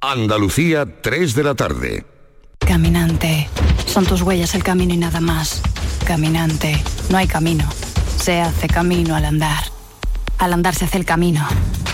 [0.00, 2.06] Andalucía, 3 de la tarde.
[2.60, 3.48] Caminante,
[3.84, 5.60] son tus huellas el camino y nada más.
[6.06, 7.68] Caminante, no hay camino.
[8.16, 9.64] Se hace camino al andar.
[10.38, 11.44] Al andar se hace el camino.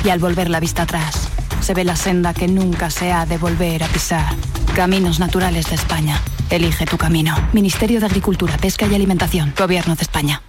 [0.04, 1.30] Y al volver la vista atrás,
[1.62, 4.34] se ve la senda que nunca se ha de volver a pisar.
[4.76, 6.20] Caminos Naturales de España.
[6.50, 7.34] Elige tu camino.
[7.54, 9.54] Ministerio de Agricultura, Pesca y Alimentación.
[9.56, 10.42] Gobierno de España.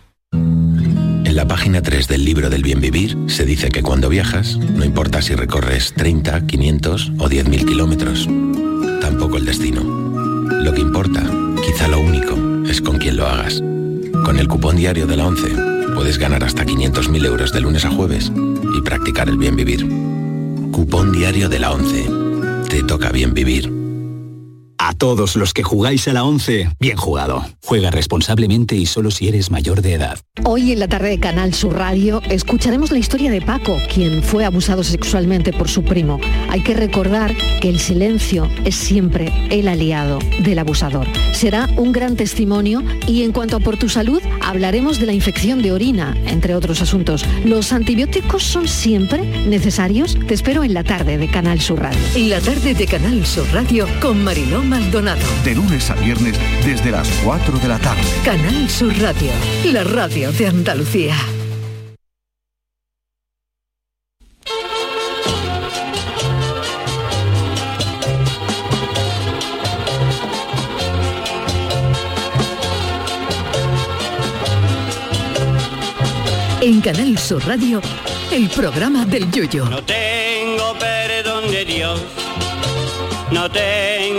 [1.36, 4.86] En la página 3 del libro del bien vivir se dice que cuando viajas, no
[4.86, 8.30] importa si recorres 30, 500 o 10.000 kilómetros,
[9.02, 9.84] tampoco el destino.
[9.84, 11.30] Lo que importa,
[11.62, 12.38] quizá lo único,
[12.70, 13.62] es con quién lo hagas.
[14.23, 17.92] Con el cupón diario de la 11 puedes ganar hasta 500.000 euros de lunes a
[17.92, 18.31] jueves
[18.73, 19.86] y practicar el bien vivir.
[20.72, 22.09] Cupón diario de la 11.
[22.70, 23.84] Te toca bien vivir.
[24.78, 27.46] A todos los que jugáis a la 11, bien jugado.
[27.64, 30.20] Juega responsablemente y solo si eres mayor de edad.
[30.44, 34.44] Hoy en la tarde de Canal Sur Radio escucharemos la historia de Paco, quien fue
[34.44, 36.20] abusado sexualmente por su primo.
[36.50, 41.08] Hay que recordar que el silencio es siempre el aliado del abusador.
[41.34, 45.62] Será un gran testimonio y en cuanto a por tu salud hablaremos de la infección
[45.62, 47.26] de orina, entre otros asuntos.
[47.45, 50.17] ¿Los antibióticos son siempre necesarios?
[50.28, 52.00] Te espero en la tarde de Canal Sur Radio.
[52.28, 54.23] La tarde de Canal Sur Radio con
[54.66, 55.21] Maldonado.
[55.44, 58.02] De lunes a viernes desde las 4 de la tarde.
[58.23, 59.31] Canal Sur Radio,
[59.71, 61.16] la radio de Andalucía.
[76.61, 77.80] En Canal Sur Radio,
[78.31, 79.66] el programa del Yoyo.
[79.66, 82.02] No tengo perdón de Dios,
[83.31, 83.84] no tengo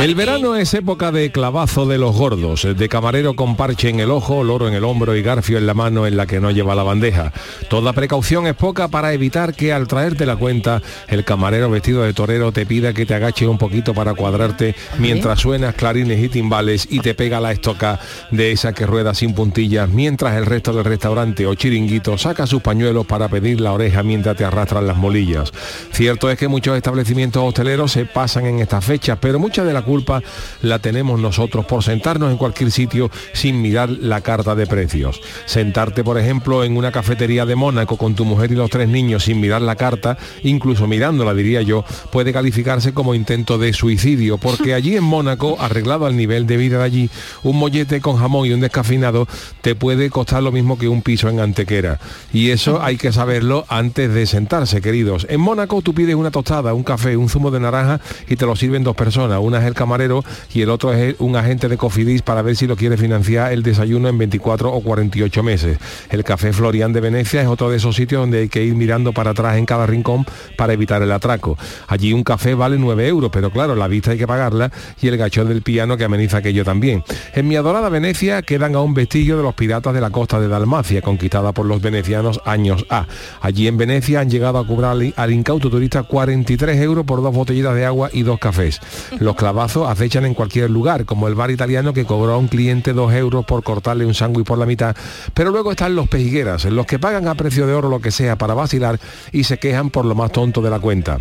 [0.00, 4.12] El verano es época de clavazo de los gordos, de camarero con parche en el
[4.12, 6.76] ojo, loro en el hombro y garfio en la mano en la que no lleva
[6.76, 7.32] la bandeja.
[7.68, 12.14] Toda precaución es poca para evitar que al traerte la cuenta el camarero vestido de
[12.14, 16.86] torero te pida que te agache un poquito para cuadrarte mientras suenas clarines y timbales
[16.88, 17.98] y te pega la estoca
[18.30, 22.62] de esa que rueda sin puntillas mientras el resto del restaurante o chiringuito saca sus
[22.62, 25.52] pañuelos para pedir la oreja mientras te arrastran las molillas.
[25.90, 29.87] Cierto es que muchos establecimientos hosteleros se pasan en estas fechas, pero muchas de la
[29.88, 30.22] culpa
[30.62, 35.20] la tenemos nosotros por sentarnos en cualquier sitio sin mirar la carta de precios.
[35.46, 39.24] Sentarte, por ejemplo, en una cafetería de Mónaco con tu mujer y los tres niños
[39.24, 44.74] sin mirar la carta, incluso mirándola, diría yo, puede calificarse como intento de suicidio, porque
[44.74, 47.10] allí en Mónaco, arreglado al nivel de vida de allí,
[47.42, 49.26] un mollete con jamón y un descafeinado
[49.62, 51.98] te puede costar lo mismo que un piso en Antequera.
[52.32, 55.26] Y eso hay que saberlo antes de sentarse, queridos.
[55.30, 58.54] En Mónaco tú pides una tostada, un café, un zumo de naranja y te lo
[58.54, 59.40] sirven dos personas.
[59.40, 62.66] Una es el camarero y el otro es un agente de Cofidis para ver si
[62.66, 65.78] lo quiere financiar el desayuno en 24 o 48 meses.
[66.10, 69.12] El Café Florian de Venecia es otro de esos sitios donde hay que ir mirando
[69.12, 71.56] para atrás en cada rincón para evitar el atraco.
[71.86, 75.16] Allí un café vale 9 euros, pero claro, la vista hay que pagarla y el
[75.16, 77.04] gachón del piano que ameniza aquello también.
[77.34, 81.02] En mi adorada Venecia quedan aún vestigio de los piratas de la costa de Dalmacia,
[81.02, 83.06] conquistada por los venecianos años A.
[83.40, 87.76] Allí en Venecia han llegado a cobrar al incauto turista 43 euros por dos botellitas
[87.76, 88.80] de agua y dos cafés.
[89.20, 92.92] Los clavazos acechan en cualquier lugar, como el bar italiano que cobró a un cliente
[92.92, 94.96] dos euros por cortarle un sándwich por la mitad.
[95.34, 98.36] Pero luego están los pejigueras, los que pagan a precio de oro lo que sea
[98.36, 98.98] para vacilar
[99.32, 101.18] y se quejan por lo más tonto de la cuenta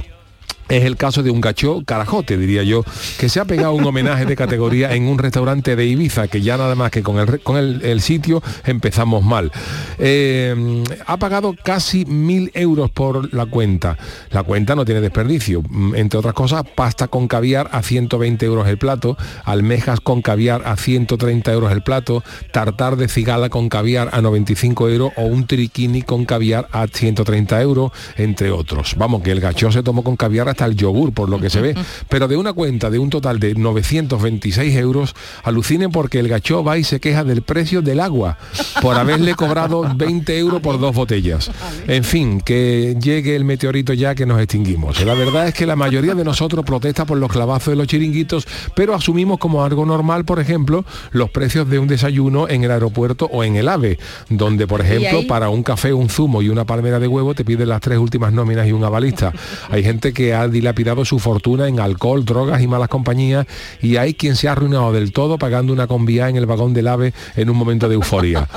[0.69, 2.83] es el caso de un gachó carajote, diría yo,
[3.17, 6.57] que se ha pegado un homenaje de categoría en un restaurante de Ibiza, que ya
[6.57, 9.51] nada más que con el, con el, sitio empezamos mal.
[9.97, 13.97] Eh, ha pagado casi mil euros por la cuenta.
[14.31, 15.63] La cuenta no tiene desperdicio.
[15.67, 20.61] Mm, entre otras cosas, pasta con caviar a 120 euros el plato, almejas con caviar
[20.65, 25.47] a 130 euros el plato, tartar de cigala con caviar a 95 euros o un
[25.47, 28.95] triquini con caviar a 130 euros, entre otros.
[28.97, 31.62] Vamos, que el gachó se tomó con caviar hasta el yogur, por lo que se
[31.62, 31.75] ve.
[32.09, 35.13] Pero de una cuenta de un total de 926 euros,
[35.44, 38.39] alucinen porque el gacho va y se queja del precio del agua
[38.81, 41.51] por haberle cobrado 20 euros por dos botellas.
[41.88, 45.00] En fin, que llegue el meteorito ya que nos extinguimos.
[45.06, 48.48] La verdad es que la mayoría de nosotros protesta por los clavazos de los chiringuitos,
[48.74, 53.30] pero asumimos como algo normal, por ejemplo, los precios de un desayuno en el aeropuerto
[53.31, 54.00] o en el AVE,
[54.30, 57.69] donde, por ejemplo, para un café, un zumo y una palmera de huevo te piden
[57.69, 59.31] las tres últimas nóminas y un avalista.
[59.69, 63.45] Hay gente que ha dilapidado su fortuna en alcohol, drogas y malas compañías
[63.81, 66.88] y hay quien se ha arruinado del todo pagando una convía en el vagón del
[66.88, 68.47] AVE en un momento de euforia.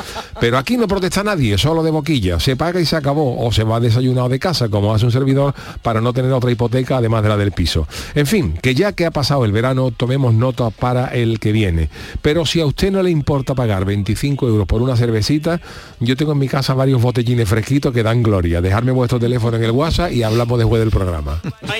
[0.41, 2.41] Pero aquí no protesta nadie, solo de boquilla.
[2.41, 5.55] Se paga y se acabó o se va desayunado de casa, como hace un servidor,
[5.83, 7.87] para no tener otra hipoteca además de la del piso.
[8.15, 11.89] En fin, que ya que ha pasado el verano, tomemos nota para el que viene.
[12.23, 15.61] Pero si a usted no le importa pagar 25 euros por una cervecita,
[16.01, 18.61] yo tengo en mi casa varios botellines fresquitos que dan gloria.
[18.61, 21.41] Dejarme vuestro teléfono en el WhatsApp y hablamos después del programa.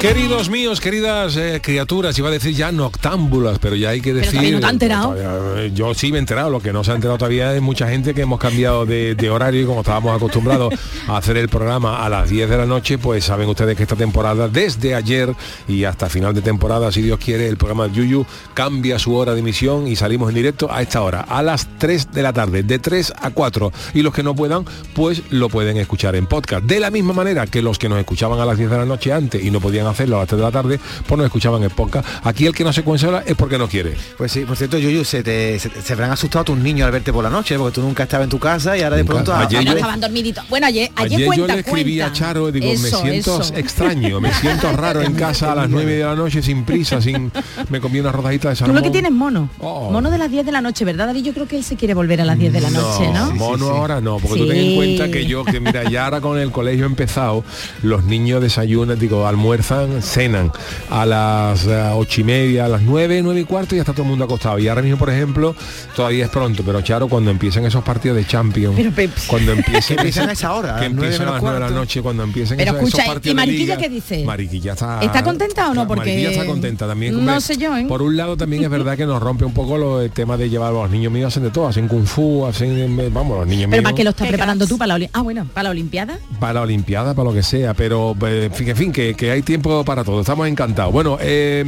[0.00, 4.54] Queridos míos, queridas eh, criaturas, iba a decir ya noctámbulas, pero ya hay que decir...
[4.54, 5.14] no te has enterado.
[5.58, 7.86] Eh, Yo sí me he enterado, lo que no se ha enterado todavía es mucha
[7.86, 10.72] gente que hemos cambiado de, de horario y como estábamos acostumbrados
[11.06, 13.94] a hacer el programa a las 10 de la noche, pues saben ustedes que esta
[13.94, 15.34] temporada, desde ayer
[15.68, 18.24] y hasta final de temporada, si Dios quiere, el programa Yuyu
[18.54, 22.10] cambia su hora de emisión y salimos en directo a esta hora, a las 3
[22.12, 23.70] de la tarde, de 3 a 4.
[23.92, 24.64] Y los que no puedan,
[24.94, 26.64] pues lo pueden escuchar en podcast.
[26.64, 29.12] De la misma manera que los que nos escuchaban a las 10 de la noche
[29.12, 31.70] antes y no podían hacerlo a las 3 de la tarde, pues nos escuchaban en
[31.70, 32.06] podcast.
[32.24, 33.94] Aquí el que no se consuela es porque no quiere.
[34.18, 37.12] Pues sí, por cierto, Yuyu, se te se, se habrán asustado tus niños al verte
[37.12, 39.32] por la noche, porque tú nunca estabas en tu casa y ahora de pronto...
[39.32, 40.48] a- Ayer yo- estaban dormiditos.
[40.48, 42.06] Bueno, ayer, ayer, Ayer cuenta, yo le escribí cuenta.
[42.06, 43.54] a Charo y digo, me siento eso.
[43.54, 47.30] extraño, me siento raro en casa a las 9 de la noche sin prisa, sin
[47.68, 48.76] me comí una rodajita de Tú salmón.
[48.76, 49.48] lo que tienes mono.
[49.60, 49.90] Oh.
[49.90, 51.22] Mono de las 10 de la noche, ¿verdad, David?
[51.24, 53.30] Yo creo que él se quiere volver a las 10 de la noche, ¿no?
[53.32, 56.38] mono ahora no, porque tú ten en cuenta que yo, que mira, ya ahora con
[56.38, 57.44] el colegio empezado,
[57.82, 60.52] los niños desayunan, digo, almuerzan, cenan
[60.90, 63.92] a las eh, ocho y media, a las nueve, nueve y cuarto y ya está
[63.92, 64.58] todo el mundo acostado.
[64.58, 65.54] Y ahora mismo, por ejemplo,
[65.94, 70.28] todavía es pronto, pero Charo, cuando empiezan esos partidos de Champions, Pero, cuando empiecen, empiezan
[70.28, 72.22] a esa hora, a que las nueve empiezan a las 9 de la noche, cuando
[72.22, 74.24] empiecen Pero esos, escucha, ¿y partidos de Mariquilla qué dice?
[74.24, 75.00] Mariquilla está...
[75.00, 75.86] ¿Está contenta o no?
[75.86, 77.24] Porque- Mariquilla está contenta también.
[77.24, 77.84] No sé yo, ¿eh?
[77.86, 80.48] Por un lado también es verdad que nos rompe un poco lo, el tema de
[80.48, 83.68] llevar a los niños míos hacen de todo, hacen kung fu, hacen, vamos, los niños
[83.70, 84.78] Pero míos ¿para qué lo estás preparando tú?
[84.78, 86.18] ¿Para la, ah, bueno, ¿para la Olimpiada?
[86.38, 89.30] para la Olimpiada, para lo que sea, pero eh, en fin, en fin, que, que
[89.30, 90.92] hay tiempo para todo, estamos encantados.
[90.92, 91.64] Bueno, eh,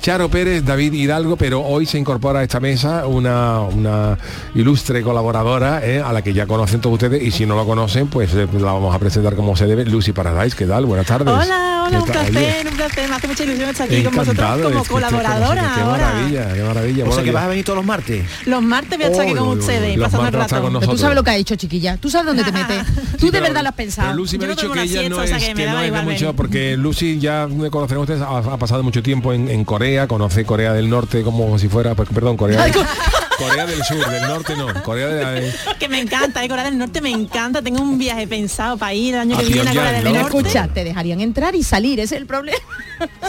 [0.00, 4.18] Charo Pérez, David Hidalgo, pero hoy se incorpora a esta mesa una, una
[4.54, 8.08] ilustre colaboradora eh, a la que ya conocen todos ustedes y si no la conocen,
[8.08, 10.86] pues eh, la vamos a presentar como se debe, Lucy Paradise, ¿qué tal?
[10.86, 11.73] Buenas tardes.
[11.84, 13.08] Hola, un ¿Qué placer, un placer.
[13.08, 16.06] Me hace mucha ilusión estar aquí con vosotros encantado, como colaboradora Qué ahora.
[16.14, 17.04] maravilla, qué maravilla.
[17.06, 18.24] O sea que vas a venir todos los martes.
[18.46, 20.48] Los martes voy a estar aquí con ustedes, pasando el rato.
[20.54, 21.00] con Pero tú nosotros.
[21.00, 21.96] sabes lo que ha hecho, chiquilla.
[21.96, 22.84] Tú sabes dónde te metes.
[23.18, 24.08] Tú de pero- verdad lo has pensado.
[24.08, 26.76] Pero Lucy me Yo ha dicho que ella no es, que no es mucho, porque
[26.76, 31.22] Lucy ya me conocen ustedes, ha, pasado mucho tiempo en, Corea, conoce Corea del Norte
[31.22, 32.66] como si fuera, pues, perdón, Corea,
[33.38, 37.00] Corea del Sur, del Norte no, Corea de Que me encanta, eh, Corea del Norte
[37.00, 37.62] me encanta.
[37.62, 40.12] Tengo un viaje pensado para ir el año A que viene a Corea del ¿no?
[40.12, 40.38] Norte.
[40.38, 42.58] Escucha, te dejarían entrar y salir, ese es el problema.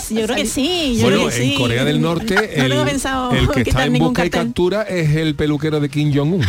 [0.02, 1.54] Sí, yo creo que sí, yo Bueno, creo que sí.
[1.54, 4.84] en Corea del Norte no el, tengo pensado el que está en busca y captura
[4.84, 6.46] es el peluquero de Kim Jong-un,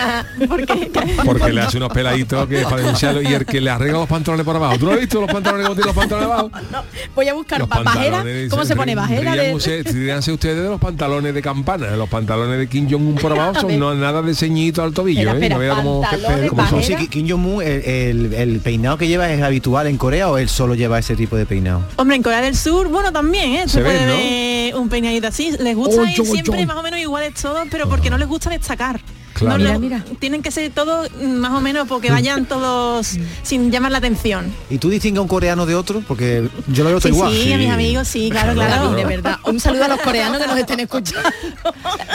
[0.48, 0.90] ¿Por qué?
[1.24, 4.44] porque le hace unos peladitos que para denunciarlo y el que le arregla los pantalones
[4.44, 4.78] por abajo.
[4.78, 6.50] ¿Tú no has visto los pantalones tiene los pantalones abajo?
[7.14, 7.84] Voy a buscar bajera.
[7.92, 8.94] pantalones, ¿Cómo se pone?
[8.94, 9.54] Bajera rían de...
[9.54, 9.94] ustedes-
[10.40, 11.90] de los pantalones de campana.
[11.96, 15.32] Los pantalones de Kim Jong-un por abajo son no, nada de ceñito al tobillo.
[15.32, 17.08] Espera, ¿eh?
[17.10, 20.74] Kim Jong-un, el, el- el peinado que lleva es habitual en Corea o él solo
[20.74, 21.82] lleva ese tipo de peinado.
[21.96, 23.62] Hombre, en Corea del Sur, bueno, también, ¿eh?
[23.62, 24.16] Se Se puede ven, ¿no?
[24.16, 25.52] ver un peinadito así.
[25.58, 29.00] Les gusta ir siempre más o menos iguales todos, pero porque no les gusta destacar.
[29.46, 29.62] Claro.
[29.72, 33.98] No Mira, Tienen que ser todos más o menos porque vayan todos sin llamar la
[33.98, 34.52] atención.
[34.68, 36.02] ¿Y tú distingues a un coreano de otro?
[36.06, 37.32] Porque yo lo veo todo Sí, igual.
[37.32, 38.92] sí, a mis amigos, sí, claro, claro.
[38.92, 39.38] De verdad.
[39.44, 41.28] Un saludo a los coreanos que nos estén escuchando.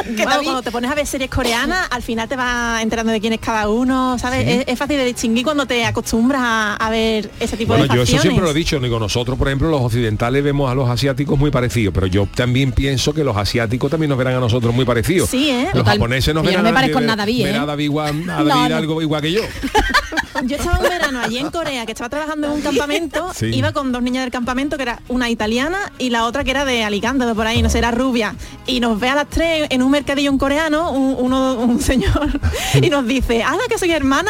[0.05, 3.33] Bueno, cuando te pones a ver series coreanas, al final te vas enterando de quién
[3.33, 4.45] es cada uno, ¿sabes?
[4.45, 4.51] Sí.
[4.51, 7.95] Es, es fácil de distinguir cuando te acostumbras a, a ver ese tipo Bueno, de
[7.95, 10.87] yo eso siempre lo he dicho, digo, nosotros, por ejemplo, los occidentales vemos a los
[10.89, 14.73] asiáticos muy parecidos, pero yo también pienso que los asiáticos también nos verán a nosotros
[14.75, 15.29] muy parecidos.
[15.29, 15.63] Sí, ¿eh?
[15.65, 15.93] Los Total.
[15.93, 16.71] japoneses nos verán me
[17.23, 17.63] a- verán ¿eh?
[17.63, 18.75] a David igual, a David no.
[18.75, 19.41] algo igual que yo.
[20.43, 23.45] Yo estaba un verano allí en Corea, que estaba trabajando en un campamento, Sí.
[23.53, 26.65] iba con dos niñas del campamento, que era una italiana y la otra que era
[26.65, 28.35] de Alicante, de por ahí, no sé, era rubia.
[28.67, 32.37] Y nos ve a las tres en un mercadillo en coreano, un, uno, un señor,
[32.81, 34.29] y nos dice, ¡Hala, que soy hermana!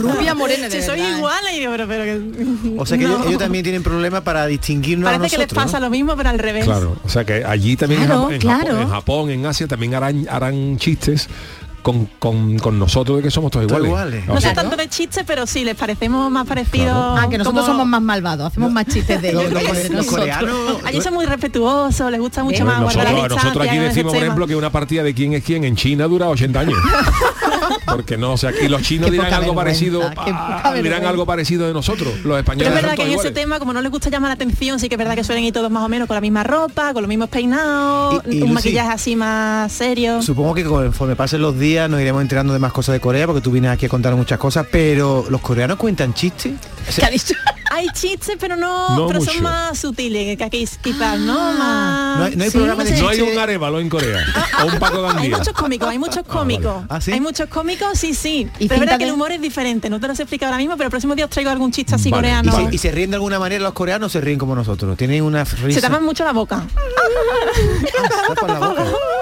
[0.00, 1.18] Rubia morena, de Si soy verdad, ¿eh?
[1.18, 2.74] igual, y yo, pero, pero que...
[2.78, 3.14] O sea que no.
[3.16, 5.86] ellos, ellos también tienen problemas para distinguirnos a Parece que les pasa ¿no?
[5.86, 6.64] lo mismo, pero al revés.
[6.64, 8.64] Claro, o sea que allí también en Claro, Japón- en, claro.
[8.64, 11.28] Japón, en Japón, en Asia también harán, harán chistes
[11.84, 14.26] con, con- con nosotros de que somos todos iguales.
[14.26, 16.90] No sea, sé tanto de chistes, pero sí, les parecemos más parecidos.
[16.96, 19.90] Ah, que nosotros como- somos más malvados, hacemos más chistes de Los, ellos.
[19.90, 20.78] los coreanos...
[20.84, 24.12] Allí son muy respetuosos, les gusta mucho Bueno, más guardar nosotros, la nosotros aquí decimos,
[24.14, 26.78] por ejemplo, que una partida de quién es quién en China dura 80 años.
[27.86, 31.72] Porque no, o sea, aquí los chinos dirán algo parecido, ah, dirán algo parecido de
[31.72, 32.68] nosotros, los Pero españoles.
[32.68, 34.94] es verdad que en ese tema, como no les gusta llamar la atención, sí que
[34.94, 37.08] es verdad que suelen ir todos más o menos con la misma ropa, con los
[37.08, 40.22] mismos peinados, Y- y un Lucy, maquillaje así más serio.
[40.22, 43.40] Supongo que conforme pasen los días nos iremos enterando de más cosas de Corea porque
[43.40, 46.52] tú vienes aquí a contar muchas cosas, pero los coreanos cuentan chistes.
[46.88, 47.34] O sea, ¿Qué ha dicho?
[47.70, 49.32] Hay chistes, pero no, No pero mucho.
[49.32, 51.34] son más sutiles que aquí quizás, ¿no?
[51.36, 52.16] Ah.
[52.18, 52.18] Más...
[52.18, 53.02] No hay- no hay Sí, programa de sé.
[53.02, 54.24] No hay chiste- un arévalo en Corea.
[54.62, 56.84] o un Paco Hay muchos cómicos, hay muchos cómicos.
[56.88, 57.10] ¿Ah, sí?
[57.12, 58.48] Hay muchos cómicos, sí, sí.
[58.60, 59.90] ¿Y pero es verdad que el humor es diferente.
[59.90, 61.96] No te lo sé explicar ahora mismo, pero el próximo día os traigo algún chiste
[61.96, 62.68] así Vale, ¿Y, coreano.
[62.70, 64.96] y se ríen de alguna manera los coreanos se ríen como nosotros.
[64.96, 65.80] Tienen una risa.
[65.80, 66.62] Se tapan mucho la boca.
[66.64, 68.84] Ah, la boca.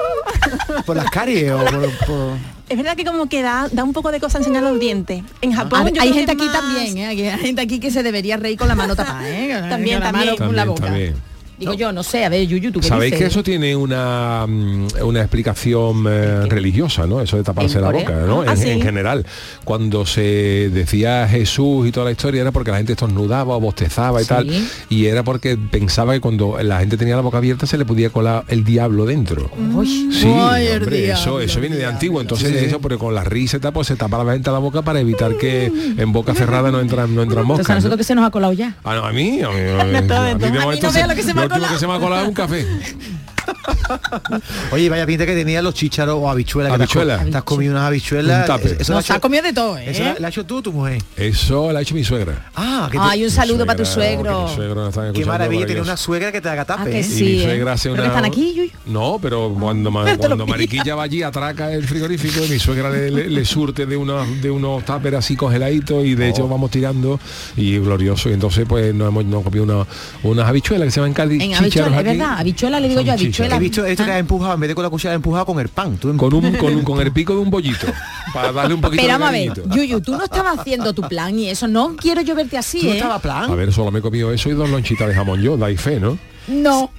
[0.87, 2.37] Por las caries o por, por-
[2.69, 5.23] Es verdad que como que da, da un poco de cosa enseñar los dientes.
[5.41, 7.07] En Japón A ver, yo hay creo gente que aquí más- también, ¿eh?
[7.09, 9.49] Hay gente aquí que se debería reír con la mano tapada, ¿eh?
[9.69, 10.27] También, con la también.
[10.35, 10.85] mano con la También, boca.
[10.87, 11.15] también.
[11.63, 13.19] Digo yo, no sé, a ver, Yuyu, ¿tú qué Sabéis dices?
[13.27, 17.21] que eso tiene una, mm, una explicación eh, religiosa, ¿no?
[17.21, 18.05] Eso de taparse ¿En la Corea?
[18.09, 18.43] boca, ¿no?
[18.43, 18.71] Ah, en, sí.
[18.71, 19.25] en general.
[19.65, 24.21] Cuando se decía Jesús y toda la historia era porque la gente estornudaba o bostezaba
[24.21, 24.29] y Sí.
[24.29, 24.51] tal.
[24.89, 28.11] Y era porque pensaba que cuando la gente tenía la boca abierta se le podía
[28.11, 29.51] colar el diablo dentro.
[29.75, 33.57] Uy, Sí, hombre, eso, diablo, eso viene de antiguo, entonces eso, pero con la risa
[33.57, 35.67] y tal, pues se tapaba la gente la boca para evitar que
[35.97, 37.71] en boca cerrada no entran, no entran Entonces moscas.
[37.71, 37.77] a ¿no?
[37.77, 38.75] nosotros que se nos ha colado ya.
[38.85, 40.39] Ah, no, a mí, a mí, a mí, De todo, de a mí todo.
[40.39, 41.87] de A mí momento no se- vea lo que se me ha último que se
[41.87, 42.67] me ha colado un café.
[44.73, 46.73] Oye, vaya pinta que tenía los chícharos o habichuelas.
[46.73, 47.31] que te has Habichuelas.
[47.31, 48.49] Te has comido unas habichuelas.
[48.49, 48.55] Un.
[48.81, 49.91] Eso, Nos ha ha hecho, comido de todo, ¿eh?
[49.91, 51.03] eso la, la has hecho tú, tu mujer.
[51.17, 52.51] Eso lo ha hecho mi suegra.
[52.55, 54.49] Ah, que te- Ay, un saludo para tu suegro.
[54.49, 56.83] Mi suegro nos están qué maravilla tener una suegra que te haga tape.
[56.83, 57.05] Ah, que ¿eh?
[57.05, 57.25] sí.
[57.25, 57.45] Y mi ¿eh?
[57.45, 58.03] suegra hace ¿Pero una...
[58.03, 58.73] que están aquí?
[58.87, 60.47] No, pero cuando, ma- cuando.
[60.47, 64.27] Mariquilla va allí, atraca el frigorífico y mi suegra le, le- le surte de unos
[64.43, 66.29] de unos tuppers así congeladitos y de Oh.
[66.29, 67.19] hecho vamos tirando
[67.57, 68.31] y glorioso.
[68.31, 69.87] Y entonces pues nos hemos nos comido una-
[70.23, 73.17] unas habichuelas que se llaman cali En chícharos habichuela, es verdad, habichuela le digo yo,
[73.17, 73.42] chícharos.
[73.51, 74.15] He visto esto que Ah.
[74.15, 75.97] has empujado, en vez de con la cuchara, has empujado con el pan.
[75.97, 77.87] Tú em- Con un con, un- con el pico de un bollito
[78.35, 79.63] para darle un poquito Pero de vamos a ver.
[79.77, 82.87] Yuyu, tú no estabas haciendo tu plan y eso, no quiero yo verte así, ¿Tú
[82.87, 82.97] no ¿eh?
[82.97, 83.51] estabas plan?
[83.51, 85.99] A ver, solo me he comido eso y dos lonchitas de jamón yo, dais fe,
[86.01, 86.19] ¿no?
[86.49, 86.91] No,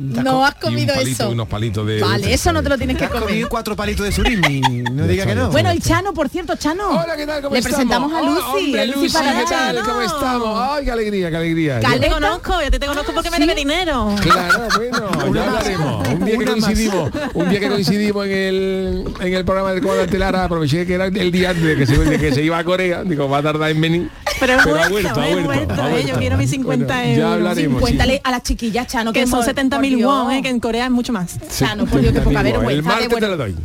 [0.00, 1.30] no has Y un comido palito, eso.
[1.30, 3.22] unos palitos de Vale, eso no te lo tienes que comer.
[3.28, 4.60] comido cuatro palitos de surimi.
[4.60, 5.50] No diga que no.
[5.50, 6.88] Bueno, el Chano, por cierto, Chano.
[7.02, 7.42] Hola, ¿qué tal?
[7.42, 7.76] ¿Cómo Le estamos?
[7.76, 9.80] presentamos a Oh, Lucy, hombre, a Lucy, Lucy, para ¿qué tal?
[9.82, 10.60] ¿Cómo estamos?
[10.70, 11.80] Ay, qué alegría, qué alegría.
[11.80, 14.14] Yo te conozco, yo te conozco porque me debe dinero.
[14.22, 16.08] Claro, bueno, ya hablaremos.
[16.08, 16.64] Un día que Una más.
[16.64, 20.94] coincidimos, un día que coincidimos en el en el programa del Comandante Lara, aproveché que
[20.94, 23.38] era el día antes de que se, de que se iba a Corea, digo, va
[23.38, 24.10] a tardar en venir.
[24.38, 26.08] Pero ha vuelto, ha vuelto, ha vuelto.
[26.08, 27.18] yo quiero mis 50 Bueno, euros.
[27.18, 27.80] Ya hablaremos.
[27.82, 30.10] Cuéntale a las chiquillas, Chano, Que son por- 70.000 Dios.
[30.10, 31.30] won, eh, que en Corea es mucho más.
[31.30, 31.38] sí.
[31.58, 32.74] Chano, por Dios, qué poca El vergüenza.
[32.74, 33.56] de martes te lo doy.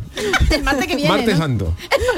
[0.52, 1.38] El martes que viene, Martes ¿no?
[1.42, 1.74] santo.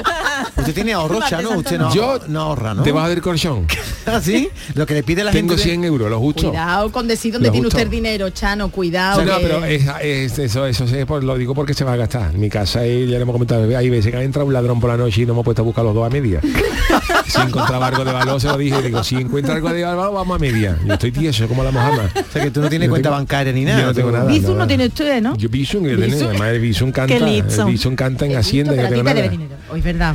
[0.56, 1.50] Usted tiene ahorro, Chano.
[1.58, 2.82] Usted no, Yo no ahorra, ¿no?
[2.82, 3.66] Debajo del colchón.
[4.06, 4.48] ¿Ah, sí?
[4.74, 5.62] Lo que le pide la Tengo gente...
[5.64, 6.48] de- 100 euros, lo justo.
[6.48, 7.78] Cuidado con decir dónde Lo tiene justo.
[7.78, 9.20] usted dinero, Chano, cuidado.
[9.20, 11.92] Sí, no, que- pero es, es- eso, eso sí, pues lo digo porque se va
[11.92, 12.34] a gastar.
[12.34, 14.80] En mi casa, eh, ya le hemos comentado, hay veces que ha entrado un ladrón
[14.80, 16.40] por la noche y no hemos puesto a buscar los dos a media.
[17.28, 20.36] si encontraba algo de valor, se lo dije, digo, si encuentra algo de valor, vamos
[20.36, 20.78] a media.
[20.86, 22.10] Yo estoy tieso como la mojama.
[22.14, 23.82] O sea, que tú no tienes Yo cuenta tengo- bancaria ni yo nada.
[23.86, 24.24] no tengo nada.
[24.30, 25.36] Bizum no tiene usted, ¿no?
[25.36, 26.00] Yo Bizum, Bizum.
[26.00, 29.20] tenía, además el Bizum canta, el Bizum canta en Hacienda, y pero no a ti
[29.20, 29.56] tengo nada.
[29.70, 30.14] Hoy es verdad.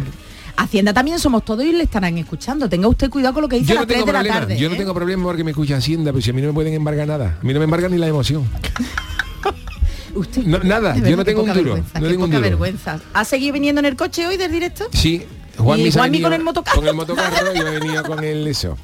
[0.55, 2.69] Hacienda también somos todos y le estarán escuchando.
[2.69, 4.19] Tenga usted cuidado con lo que dice Yo a no las 3 tengo de la
[4.19, 4.57] problema, tarde.
[4.57, 4.77] yo no ¿eh?
[4.77, 7.37] tengo problema porque me escucha Hacienda, pero si a mí no me pueden embargar nada.
[7.41, 8.47] A mí no me embarga ni la emoción.
[10.15, 12.41] Usted, No, nada, yo no tengo un duro, vergüenza, no tengo un duro.
[12.43, 12.99] vergüenza.
[13.13, 14.85] ¿Ha seguido viniendo en el coche hoy del directo?
[14.93, 15.23] Sí,
[15.57, 16.77] Y Juanmi, con el motocarro.
[16.77, 18.77] Con el motocarro yo he venido con el eso.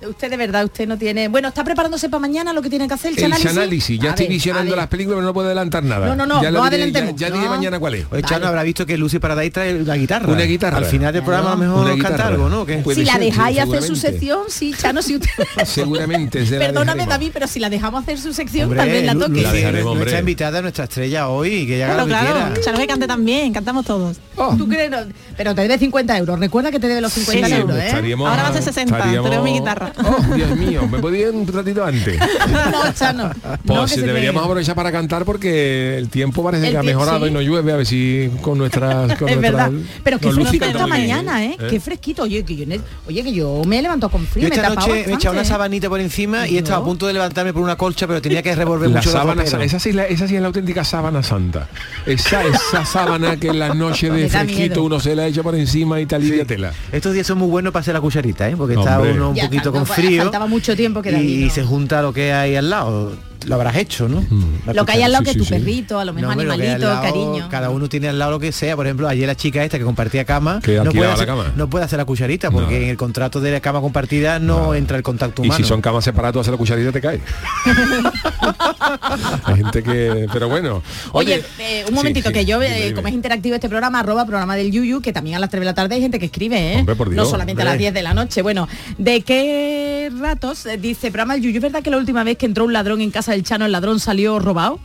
[0.00, 1.26] Usted de verdad, usted no tiene...
[1.26, 3.50] Bueno, está preparándose para mañana lo que tiene que hacer, el El análisis.
[3.50, 6.06] análisis, ya A estoy ver, visionando las películas, pero no puedo adelantar nada.
[6.06, 8.06] No, no, no, ya no adelantemos, Ya, ya diré mañana cuál es.
[8.10, 10.32] Oye, Chano habrá visto que Lucy Paradise trae una guitarra.
[10.32, 10.76] Una guitarra.
[10.78, 12.28] Al final del programa a lo mejor Una canta guitarra.
[12.28, 12.66] algo, ¿no?
[12.94, 15.30] Si la dejáis hacer su sección, sí, Chano, si usted...
[15.64, 17.04] Seguramente se la Perdóname.
[17.06, 19.42] David, pero si la dejamos hacer su sección, Hombre, vez la toque.
[19.42, 22.60] La dejaremos, nuestra invitada, nuestra estrella hoy, que haga Claro, claro.
[22.62, 24.18] Chano que cante también, cantamos todos.
[24.36, 24.90] Oh, ¿Tú crees?
[24.90, 24.98] No,
[25.36, 26.38] Pero te debe 50 euros.
[26.38, 27.60] Recuerda que te debe los 50 Sí, sí.
[27.60, 28.14] euros, ¿eh?
[28.18, 29.87] Ahora va a ser 60, te estaríamos- doy mi guitarra.
[30.04, 32.18] Oh, Dios mío, ¿me podía un ratito antes?
[32.18, 33.30] No, Chano.
[33.64, 37.30] Pues no, deberíamos aprovechar para cantar porque el tiempo parece El que ha mejorado sí.
[37.30, 38.88] y no llueve, a ver si con nuestras...
[39.18, 39.86] Con Es nuestras- verdad.
[40.04, 41.56] Pero qué fresquito esta mañana, ¿eh?
[41.58, 41.66] ¿eh?
[41.70, 42.22] Qué fresquito.
[42.22, 44.90] Oye, que yo, ne- oye, que yo me he levantado con frío, Yo esta noche
[45.06, 47.76] me he echado una sabanita por encima y estaba a punto de levantarme por una
[47.76, 49.64] colcha, pero tenía que revolver La mucho sábana, roperos.
[49.66, 51.68] esa sí, es la, esa sí es la auténtica sábana santa.
[52.06, 54.84] Esa, esa sábana que en las noches de fresquito miedo.
[54.84, 56.72] uno se la echa por encima y te alivia tela.
[56.92, 58.54] Estos días son muy buenos para hacer la cucharita, ¿eh?
[58.56, 61.44] porque está uno un Ya poquito con no, frío Faltaba mucho tiempo que David y
[61.46, 63.12] no- se junta lo que hay al lado.
[63.46, 64.24] Lo habrás hecho, ¿no?
[64.66, 66.86] La Lo que hay al lado que tu perrito, a lo mejor No, lo animalito,
[66.88, 67.48] lado, cariño.
[67.50, 68.76] Cada uno tiene al lado lo que sea.
[68.76, 71.52] Por ejemplo, ayer la chica esta que compartía cama, Que no puede, la hacer, cama.
[71.56, 74.96] no puede hacer la cucharita porque en el contrato de la cama compartida no, entra
[74.96, 75.64] el contacto Y humano.
[75.64, 77.20] si son camas separadas, tú haces la cucharita te cae.
[79.44, 80.26] Hay gente que...
[80.32, 80.82] Pero bueno.
[81.12, 82.94] Oye, eh, un momentito, sí, que yo, dime, eh, dime.
[82.94, 85.64] como es interactivo este programa, arroba programa del Yuyu, que también a las 3 de
[85.64, 86.78] la tarde hay gente que escribe, ¿eh?
[86.80, 88.42] Hombre, por no solamente a las 10 de la noche.
[88.42, 88.68] Bueno,
[88.98, 90.66] ¿de qué ratos?
[90.66, 93.00] Eh, Dice, programa el Yuyu, ¿es verdad que la última vez que entró un ladrón
[93.00, 94.78] en casa del Chano, el ladrón salió robado?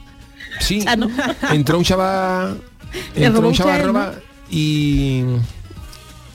[0.59, 1.09] Sí, Chano.
[1.51, 2.61] entró un chaval...
[3.15, 5.23] Entró un chaval robar y...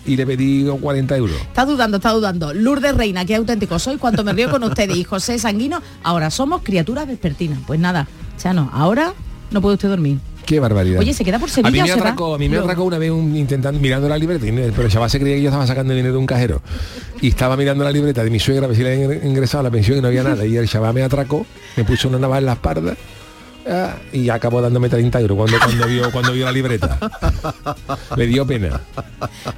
[0.06, 1.36] Y le pedí 40 euros.
[1.36, 2.54] Está dudando, está dudando.
[2.54, 4.96] Lourdes Reina, qué auténtico soy, cuanto me río con ustedes.
[4.96, 7.58] Y José Sanguino, ahora somos criaturas vespertinas.
[7.66, 9.12] Pues nada, Chano, ahora
[9.50, 10.18] no puede usted dormir.
[10.48, 11.00] Qué barbaridad.
[11.00, 12.96] Oye, ¿se queda por a Sevilla mí o me atracó, a mí me atracó una
[12.96, 15.92] vez un- intentando mirando la libreta, pero el chaval se creía que yo estaba sacando
[15.92, 16.62] dinero de un cajero.
[17.20, 19.70] Y estaba mirando la libreta de mi suegra a ver si le habían ingresado la
[19.70, 20.46] pensión y no había nada.
[20.46, 21.44] Y el chaval me atracó,
[21.76, 22.96] me puso una navaja en la espalda
[24.12, 26.98] y acabó dándome 30 euros cuando, cuando, vio, cuando vio la libreta.
[28.16, 28.80] Le dio pena.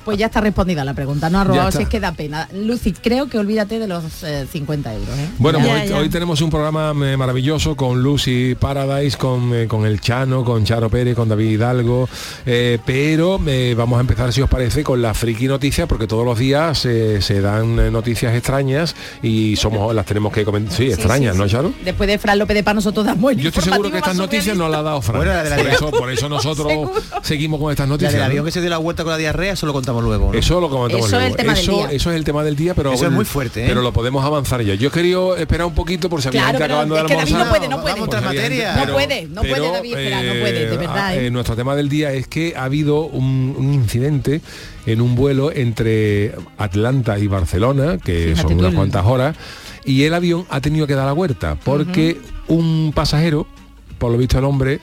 [0.05, 2.49] Pues ya está respondida la pregunta, no ha robado si es que da pena.
[2.55, 5.19] Lucy, creo que olvídate de los eh, 50 euros.
[5.19, 5.29] ¿eh?
[5.39, 5.97] Bueno, Ya, pues hoy, ya.
[5.99, 10.65] hoy tenemos un programa eh, maravilloso con Lucy Paradise, con, eh, con el Chano, con
[10.65, 12.09] Charo Pérez, con David Hidalgo,
[12.47, 16.25] eh, pero eh, vamos a empezar, si os parece, con la friki noticias, porque todos
[16.25, 20.77] los días eh, se dan eh, noticias extrañas y somos las tenemos que comentar.
[20.77, 21.53] Sí, extrañas, sí, ¿no, sí.
[21.53, 21.73] Charo?
[21.85, 24.17] Después de Fran López de Paz nosotros damos el Yo estoy seguro que informativo estas
[24.17, 25.17] noticias no las ha dado Fran.
[25.19, 26.93] Bueno, la de la- por, eso, por eso nosotros Seguro.
[27.23, 28.15] seguimos con estas La noticias.
[28.15, 28.25] ¿no?
[28.25, 30.33] avión que se dio la vuelta con la diarrea, eso lo contamos luego.
[30.33, 30.39] ¿no?
[30.39, 31.37] Eso lo comentamos Eso es el luego.
[31.37, 31.91] tema del eso, día.
[31.93, 33.69] eso es el tema del día, pero Eso es muy fuerte, ¿eh?
[33.69, 34.75] Pero lo podemos avanzar ya.
[34.75, 37.17] Yo he querido esperar un poquito por si había Claro, gente acabando de es David
[37.21, 37.49] no almorzar.
[37.59, 38.01] puede, no puede.
[38.01, 38.21] Otra.
[38.21, 41.31] No puede, no puede, David, no puede, de verdad, ah, ¿eh?
[41.31, 44.41] nuestro tema del día es que ha habido un, un incidente
[44.87, 49.37] en un vuelo entre Atlanta y Barcelona, que Fíjate son unas el- cuantas horas,
[49.85, 53.47] y el avión ha tenido que dar la vuelta porque un pasajero,
[54.01, 54.81] por lo visto el hombre,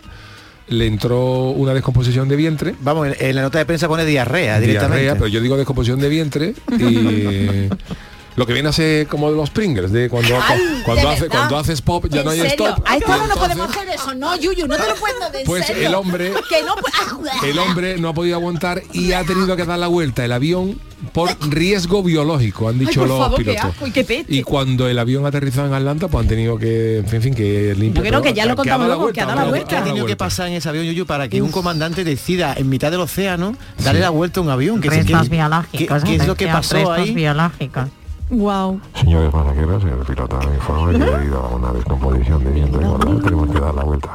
[0.68, 2.76] le entró una descomposición de vientre.
[2.82, 5.02] Vamos, en, en la nota de prensa pone diarrea directamente.
[5.04, 7.68] Diarrea, pero yo digo descomposición de vientre y
[8.38, 11.22] lo que viene a ser como de los Pringles, de cuando, Ay, cuando, de hace,
[11.24, 11.38] verdad.
[11.40, 12.68] cuando haces pop ya ¿En no hay serio?
[12.70, 12.84] stop.
[12.88, 15.46] A esta hora no podemos hacer eso, no, Yuyu, no te lo puedo de en
[15.46, 15.88] Pues serio.
[15.90, 19.66] el hombre- Que no pu- El hombre no ha podido aguantar y ha tenido que
[19.66, 20.80] dar la vuelta el avión
[21.14, 23.72] por riesgo biológico, han dicho por los favor, qué pilotos.
[23.72, 24.34] asco y qué peste.
[24.34, 28.04] Y cuando el avión aterrizó en Atlanta, pues han tenido que, en fin, que limpiar.
[28.04, 29.68] Bueno, que ya lo contamos ha dado luego, que ha dado la vuelta.
[29.68, 32.70] ¿Qué ha tenido que pasar en ese avión, Yuyu, para que un comandante decida en
[32.70, 34.80] mitad del océano darle la vuelta a un avión?
[34.80, 36.04] ¿Qué, Restos qué- biológicos.
[36.04, 37.12] qué- qué es lo que pasó ahí?
[37.14, 37.86] biológicos.
[38.30, 38.82] Wow.
[39.00, 43.22] Señores pasajeros, el piloto me informa que debido a una descomposición de vientre, ¿verdad?
[43.24, 44.10] tenemos que dar la vuelta.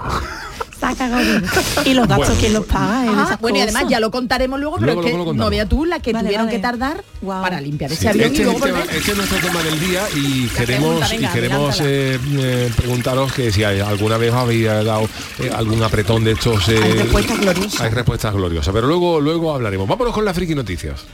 [1.84, 2.40] Y los gastos, Bueno.
[2.40, 3.04] ¿quién los paga?
[3.06, 5.32] en Ah, esas bueno, y además ya lo contaremos luego, pero Luego, es que luego
[5.32, 6.56] no vea tú la que Vale, tuvieron vale.
[6.58, 8.96] que tardar para limpiar ese Sí, avión este, y es luego tema, volver.
[8.96, 13.32] este es nuestro tema del día y queremos, pregunta, venga, y queremos eh, eh, preguntaros
[13.32, 16.68] que si hay- alguna vez había dado eh, algún apretón de estos.
[16.68, 17.80] eh, Hay respuestas gloriosas.
[17.80, 19.86] Hay respuestas gloriosas, pero luego, luego hablaremos.
[19.86, 21.04] Vámonos con las friki noticias.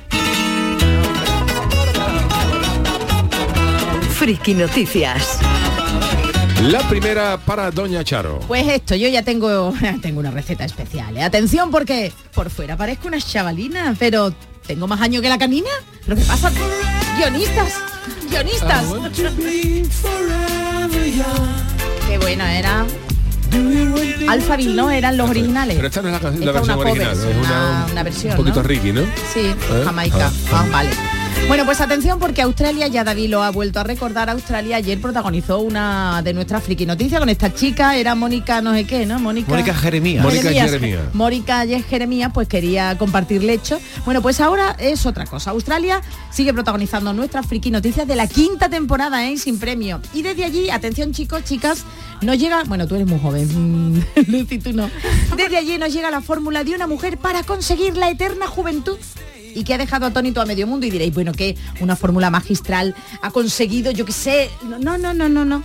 [4.18, 5.38] Friki Noticias.
[6.62, 8.40] La primera para Doña Charo.
[8.48, 11.16] Pues esto, yo ya tengo, tengo una receta especial.
[11.16, 11.22] ¿eh?
[11.22, 14.32] Atención porque por fuera parezco una chavalina, pero
[14.66, 15.70] tengo más años que la canina.
[16.04, 16.50] ¿Pero qué pasa?
[17.16, 17.74] Guionistas,
[18.30, 18.84] guionistas.
[22.08, 22.86] Qué buena era.
[24.28, 24.90] Alphaville, ¿no?
[24.90, 25.76] Eran los originales.
[25.76, 27.48] Pero esta no es la, can- la Esta es una versión cover, original, es una,
[27.84, 28.68] una- una versión, un poquito ¿no?
[28.68, 29.00] Ricky, ¿no?
[29.32, 29.56] Sí, ¿Eh?
[29.84, 30.30] Jamaica.
[30.52, 30.90] Ah, Ah, vale.
[31.46, 35.60] Bueno, pues atención porque Australia, ya David lo ha vuelto a recordar, Australia ayer protagonizó
[35.60, 39.18] una de nuestras friki noticias con esta chica, era Mónica no sé qué, ¿no?
[39.18, 40.24] Mónica, Mónica Jeremías.
[40.24, 41.14] Mónica Jeremías.
[41.14, 43.80] Mónica Jeremías pues quería compartir lecho.
[44.04, 45.50] Bueno, pues ahora es otra cosa.
[45.50, 49.38] Australia sigue protagonizando nuestras friki noticias de la quinta temporada, ¿eh?
[49.38, 50.02] Sin premio.
[50.12, 51.84] Y desde allí, atención chicos, chicas,
[52.20, 54.90] nos llega, bueno, tú eres muy joven, Lucy, tú no.
[55.36, 58.98] Desde allí nos llega la fórmula de una mujer para conseguir la eterna juventud
[59.54, 60.86] y que ha dejado atónito a medio mundo.
[60.86, 65.28] Y diréis, bueno, que una fórmula magistral ha conseguido, yo qué sé, no, no, no,
[65.28, 65.64] no, no.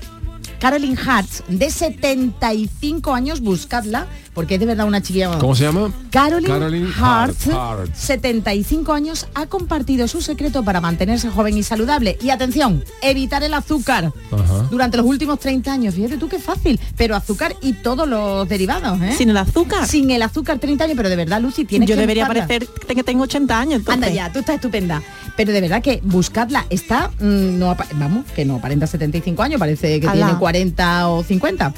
[0.60, 5.38] Carolyn Hartz, de 75 años, buscadla, porque es de verdad una chiquilla.
[5.38, 5.92] ¿Cómo se llama?
[6.12, 7.96] Caroline, Caroline Hart, Hart, Hart.
[7.96, 12.18] 75 años, ha compartido su secreto para mantenerse joven y saludable.
[12.22, 14.12] Y atención, evitar el azúcar.
[14.32, 14.68] Ajá.
[14.72, 19.02] Durante los últimos 30 años, fíjate tú qué fácil, pero azúcar y todos los derivados,
[19.02, 19.14] ¿eh?
[19.18, 19.88] Sin el azúcar.
[19.88, 22.48] Sin el azúcar 30 años, pero de verdad, Lucy, tienes Yo que debería buscarla.
[22.48, 23.80] parecer que tengo 80 años.
[23.80, 24.04] entonces.
[24.04, 25.02] Anda ya, tú estás estupenda.
[25.36, 26.66] Pero de verdad que buscadla.
[26.70, 30.26] Está, mm, no, vamos, que no aparenta 75 años, parece que Alá.
[30.26, 31.74] tiene 40 o 50.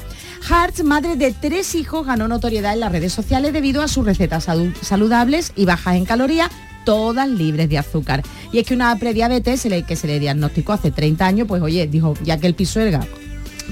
[0.48, 4.46] Hart, madre de tres hijos, ganó notoriedad en las redes sociales debido a sus recetas
[4.80, 6.50] saludables y bajas en calorías,
[6.84, 8.22] todas libres de azúcar.
[8.52, 12.14] Y es que una prediabetes que se le diagnosticó hace 30 años, pues oye, dijo,
[12.22, 13.04] ya que el pisuerga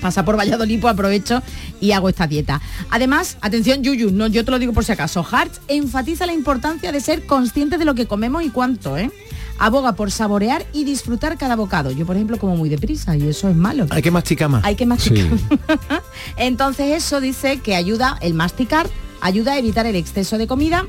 [0.01, 1.43] pasa por Valladolid, pues aprovecho
[1.81, 2.61] y hago esta dieta.
[2.91, 7.01] Además, atención Yuyu, yo te lo digo por si acaso, Hart enfatiza la importancia de
[7.01, 9.13] ser consciente de lo que comemos y cuánto, ¿eh?
[9.59, 11.91] Aboga por saborear y disfrutar cada bocado.
[11.93, 13.87] Yo, por ejemplo, como muy deprisa y eso es malo.
[13.91, 14.65] Hay que masticar más.
[14.65, 15.27] Hay que masticar.
[16.37, 18.89] Entonces eso dice que ayuda, el masticar,
[19.21, 20.87] ayuda a evitar el exceso de comida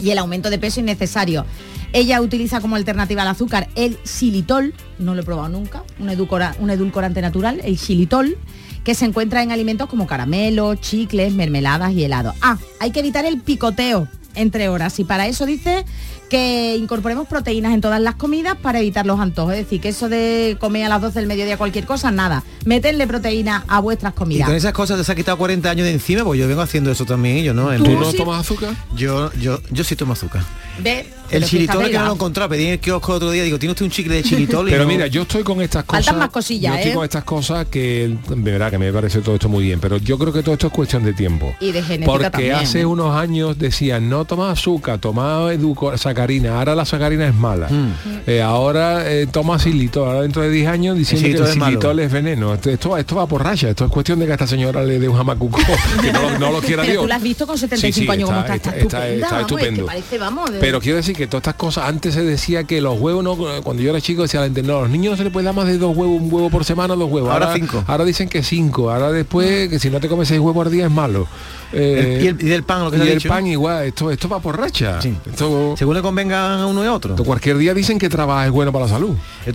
[0.00, 1.44] y el aumento de peso innecesario.
[1.92, 6.54] Ella utiliza como alternativa al azúcar el xilitol, no lo he probado nunca, un, edulcora-
[6.60, 8.36] un edulcorante natural, el xilitol,
[8.84, 12.34] que se encuentra en alimentos como caramelos, chicles, mermeladas y helados.
[12.42, 15.84] Ah, hay que evitar el picoteo entre horas y para eso dice
[16.28, 19.54] que incorporemos proteínas en todas las comidas para evitar los antojos.
[19.54, 22.44] Es decir, que eso de comer a las 12 del mediodía cualquier cosa, nada.
[22.66, 24.46] Meterle proteína a vuestras Y comidas.
[24.46, 26.90] con esas cosas te se ha quitado 40 años de encima, pues yo vengo haciendo
[26.92, 27.72] eso también, yo no.
[27.72, 28.74] En ¿Tú vez- no tomas azúcar?
[28.94, 30.42] Yo, yo, yo sí tomo azúcar.
[30.80, 33.72] Ve, El chilitol que no lo encontrado, pedí en el kiosco otro día, digo, ¿tiene
[33.72, 34.68] usted un chicle de chilitol?
[34.68, 36.04] Y Pero no- mira, yo estoy con estas cosas.
[36.04, 36.94] Faltan más cosillas, yo estoy ¿eh?
[36.94, 40.18] con estas cosas que de verdad que me parece todo esto muy bien, pero yo
[40.18, 41.54] creo que todo esto es cuestión de tiempo.
[41.58, 42.54] Y de genética Porque también.
[42.54, 47.68] hace unos años decían no toma azúcar, toma educo- sacarina, ahora la sacarina es mala.
[47.68, 47.92] Mm.
[48.26, 52.12] Eh, ahora eh, toma xilitol, ahora dentro de 10 años diciendo que xilitol el es
[52.12, 52.54] veneno.
[52.54, 54.98] Esto, esto, esto va por raya, esto es cuestión de que a esta señora le
[54.98, 55.58] dé un jamacuco,
[56.02, 57.02] que no, lo- no lo quiera Pero Dios.
[57.04, 59.46] tú la has visto con 75 Sí, sí, años como está- está, está, está- vamos,
[59.48, 59.86] que estupendo.
[59.86, 62.98] parece, vamos, de- Pero quiero decir que todas estas cosas, antes se decía que los
[63.00, 65.32] huevos no, cuando yo era chico decía la no, a los niños no se les
[65.32, 67.30] puede dar más de dos huevos, un huevo por semana, dos huevos.
[67.30, 67.84] Ahora cinco.
[67.86, 70.86] Ahora dicen que cinco, ahora después que si no te comes seis huevos al día
[70.86, 71.26] es malo.
[71.72, 73.28] Eh, y, el, y del pan, lo que y el dicho.
[73.28, 74.98] pan igual, esto, esto va por racha.
[75.26, 77.14] Esto, Según le convenga a uno y otro.
[77.16, 79.16] cualquier día dicen que trabajar es bueno para la salud.
[79.44, 79.52] De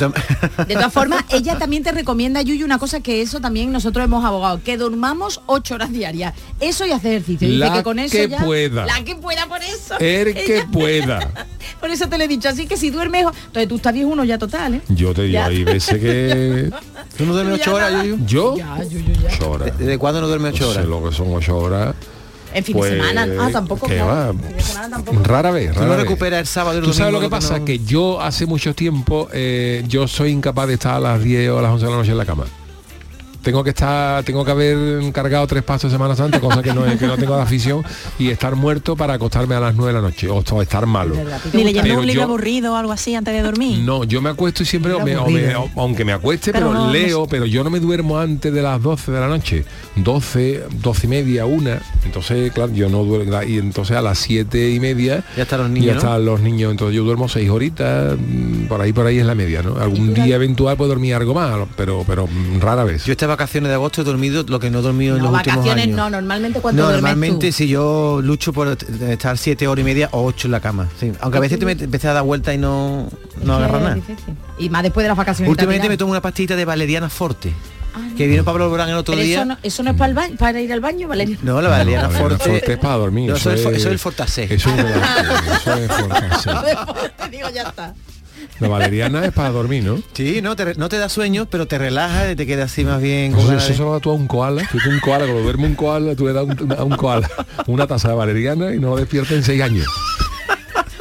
[0.75, 4.61] todas formas, ella también te recomienda, Yuyu, una cosa que eso también nosotros hemos abogado,
[4.63, 6.33] que durmamos ocho horas diarias.
[6.59, 7.47] Eso y hacer ejercicio.
[7.47, 8.85] Dice La que con eso que ya- pueda.
[8.85, 9.97] La que pueda por eso.
[9.99, 11.31] El que pueda.
[11.79, 12.47] Por eso te lo he dicho.
[12.47, 14.81] Así que si duermes, entonces tú estás uno ya total, ¿eh?
[14.89, 15.45] Yo te digo, Ya.
[15.47, 16.69] hay veces que...
[17.17, 18.03] ¿Tú no duermes ocho horas.
[18.03, 18.25] Yuyu?
[18.25, 18.55] ¿Yo?
[18.57, 19.29] Ya, Yuyu, ya.
[19.33, 19.77] Ocho horas.
[19.77, 20.89] ¿Desde cuándo no duermes ocho No sé horas?
[20.89, 21.95] lo que son ocho horas.
[22.53, 23.27] En fin Pues, de semana.
[23.39, 23.87] Ah, tampoco.
[23.87, 24.11] ¿qué claro.
[24.11, 24.29] va?
[24.29, 25.23] En fin de semana tampoco.
[25.23, 26.01] Rara vez, rara no vez.
[26.03, 27.59] recuperas el sábado el ¿Tú sabes lo domingo que pasa?
[27.59, 31.49] no- Que yo hace mucho tiempo, eh, yo soy incapaz de estar a las 10
[31.49, 32.45] o a las 11 de la noche en la cama.
[33.43, 36.85] Tengo que estar, tengo que haber cargado tres pasos de Semana Santa, cosa que no,
[36.85, 37.83] es- que no tengo de afición,
[38.17, 41.15] y estar muerto para acostarme a las 9 de la noche, o, estar malo.
[41.53, 43.79] Ni leyendo un libro aburrido o algo así antes de dormir.
[43.79, 45.47] No, yo me acuesto y siempre, Era me- o aburrido.
[45.47, 48.17] me- o- aunque me acueste, Pero pero, no, no leo, pero yo no me duermo
[48.17, 49.65] antes de las 12 de la noche.
[49.95, 51.81] 12, 12 y media, una.
[52.05, 53.41] Entonces, claro, yo no duermo.
[53.43, 55.99] Y entonces a las 7 y media Ya están los ya niños, ¿no?
[56.01, 56.71] están los niños.
[56.71, 59.75] Entonces yo duermo 6 horitas, mm, por ahí por ahí es la media, ¿no?
[59.77, 63.05] Algún día eventual puedo dormir algo más, pero, pero mm, rara vez.
[63.05, 65.37] Yo estas vacaciones de agosto he dormido lo que no he dormido en No, los
[65.39, 65.97] últimos vacaciones años.
[65.97, 67.53] no, normalmente cuando No, duermes normalmente tú.
[67.53, 68.67] si yo lucho por
[69.09, 70.87] estar siete horas y media o ocho en la cama.
[70.99, 71.11] sí.
[71.21, 73.07] Aunque a veces te empecé a dar vuelta y no,
[73.43, 73.95] no agarro Es nada.
[73.95, 74.35] difícil.
[74.59, 75.49] Y más después de las vacaciones.
[75.49, 77.53] Últimamente me tomo una pastita de valeriana forte.
[78.17, 79.37] que vino Pablo Alborán el otro Pero día.
[79.37, 81.37] eso no, eso no es para, el baño, para ir al baño, Valeria.
[81.43, 82.37] No, la valeriana No, forte.
[82.49, 83.29] forte es para dormir.
[83.29, 84.43] No, eso, es, el fortasé.
[84.53, 84.85] Eso es,
[85.61, 86.49] eso es fortasé.
[87.31, 87.93] Digo, ya está.
[88.59, 89.99] La valeriana es para dormir, ¿no?
[90.13, 92.85] Sí, no te, re- no te da sueño, pero te relaja y te queda así
[92.85, 93.31] más bien.
[93.33, 94.61] con Eso, se lo das tú a un koala.
[94.71, 97.29] Si tú un koala, cuando duerme un koala, tú le das un- a un koala
[97.67, 99.85] una taza de valeriana y no lo despierta en seis años.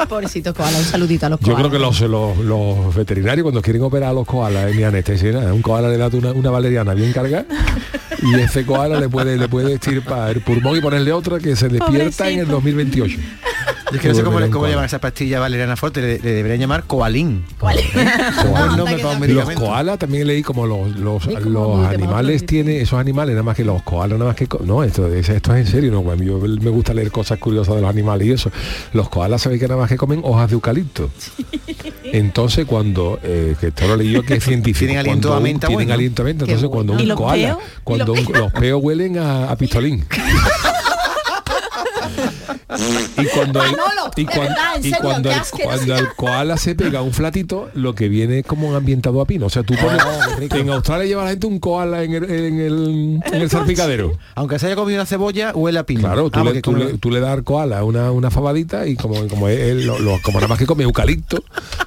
[0.09, 1.61] Pobrecito koala, un saludito a los Yo koalas.
[1.61, 5.31] creo que los, los, los veterinarios cuando quieren operar a los koalas en mi anestesia,
[5.53, 7.47] un koala le da una, una valeriana bien cargada
[8.21, 11.69] y ese koala le puede le puede estirpar el pulmón y ponerle otra que se
[11.69, 13.17] despierta en el 2028.
[13.92, 16.33] Yo es que no sé cómo, le- cómo llaman esa pastilla valeriana forte, le, le
[16.33, 17.44] deberían llamar coalín.
[19.28, 23.35] Los koalas también leí como los, los, Sí, como los muy animales tienen, esos animales
[23.35, 25.90] nada más que los koalas nada más que no, esto, es- esto es en serio,
[25.92, 28.50] no, yo me gusta leer cosas curiosas de los animales y eso.
[28.92, 31.11] Los koalas sabéis que nada más que comen hojas de eucalipto.
[32.05, 35.66] Entonces cuando, eh, que esto lo leí yo que es científico, Tienen aliento a menta
[35.68, 35.94] tienen bueno.
[35.94, 37.59] aliento a menta, entonces cuando un ¿Y los koala, peos?
[37.85, 40.05] cuando ¿Y un- los los peos huelen a, a pistolín.
[43.19, 46.09] Y cuando el, Manolo, y de cuan- verdad, en y serio, cuando el, cuando el
[46.15, 49.47] koala se pega un flatito, lo que viene es como un ambientado a pino.
[49.47, 50.01] O sea, tú pones,
[50.53, 54.19] en Australia lleva la gente un koala en el, en el, en el salpicadero.
[54.35, 56.01] Aunque se haya comido una cebolla, huele a pino.
[56.01, 58.97] Claro, tú, Ah, le, tú, le, tú le das al koala una, una fabadita y
[58.97, 61.43] como, como él, lo- lo- como nada más que come eucalipto,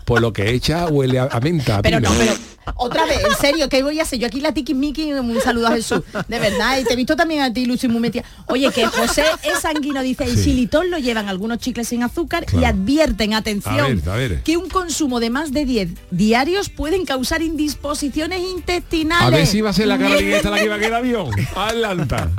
[0.05, 2.09] pues lo que echa huele a, a menta, a Pero pino.
[2.09, 2.33] no, pero
[2.77, 4.17] otra vez, en serio, ¿qué voy a hacer?
[4.17, 6.01] Yo aquí la tiki miki, un saludo a Jesús.
[6.27, 8.23] De verdad, y te he visto también a ti, Lucy, muy metida.
[8.47, 10.41] Oye, que José es sanguino, dice, Sí.
[10.55, 14.41] Xilitol lo llevan algunos chicles sin azúcar y advierten, atención, A ver, a ver.
[14.43, 19.27] que un consumo de más de 10 diarios pueden causar indisposiciones intestinales.
[19.27, 21.29] A ver si va a ser la Carolina esta la que va a quedar avión.
[21.55, 22.29] Adelanta.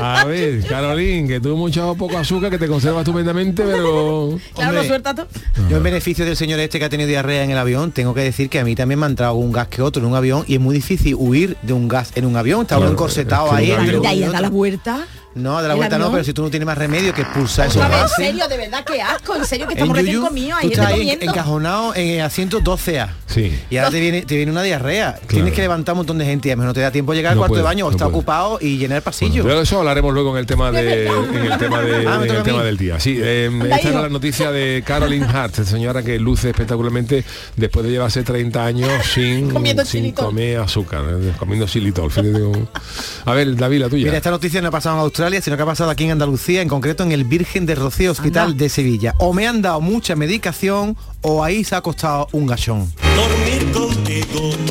[0.00, 4.38] A ver, Carolín, que tú mucho poco azúcar, que te conserva estupendamente, pero...
[4.54, 5.26] Claro, Hombre, todo.
[5.68, 8.20] Yo en beneficio del señor este que ha tenido diarrea en el avión, tengo que
[8.22, 10.44] decir que a mí también me ha entrado un gas que otro en un avión
[10.46, 12.62] y es muy difícil huir de un gas en un avión.
[12.62, 13.70] Está uno Claro, encorsetado es que ahí.
[13.72, 14.42] un entre avión- uno De ahí y a dar otro.
[14.42, 15.06] la vuelta.
[15.34, 17.68] No, de la ¿El vuelta no, pero si tú no tienes más remedio que expulsar
[17.68, 20.60] vez, en serio, de verdad, qué asco, en serio, que En estamos recién Yuyu, comidos,
[20.60, 23.08] tú estás ahí encajonado en el asiento 12A.
[23.26, 23.58] Sí.
[23.70, 25.18] Y ahora te viene, te viene una diarrea.
[25.26, 27.12] Tienes que levantar un montón de gente y a lo mejor no te da tiempo
[27.12, 28.16] a llegar al No cuarto de baño o no está puede.
[28.18, 29.42] ocupado y llenar el pasillo.
[29.42, 32.42] Pero eso hablaremos luego en el tema de en el tema de Ah, en el
[32.42, 33.00] tema del día.
[33.00, 37.24] Sí, eh, esta era la noticia de Caroline Hart, señora que luce espectacularmente
[37.56, 42.10] después de llevarse 30 años sin, Comiendo sin comer azúcar, eh, comiendo xilitol.
[43.24, 44.04] A ver, David, la tuya.
[44.04, 46.62] Mira, esta noticia no ha pasado en Australia, sino que ha pasado aquí en Andalucía,
[46.62, 49.14] en concreto en el Virgen de Rocío Hospital de Sevilla.
[49.18, 52.92] O me han dado mucha medicación o ahí se ha costado un gachón.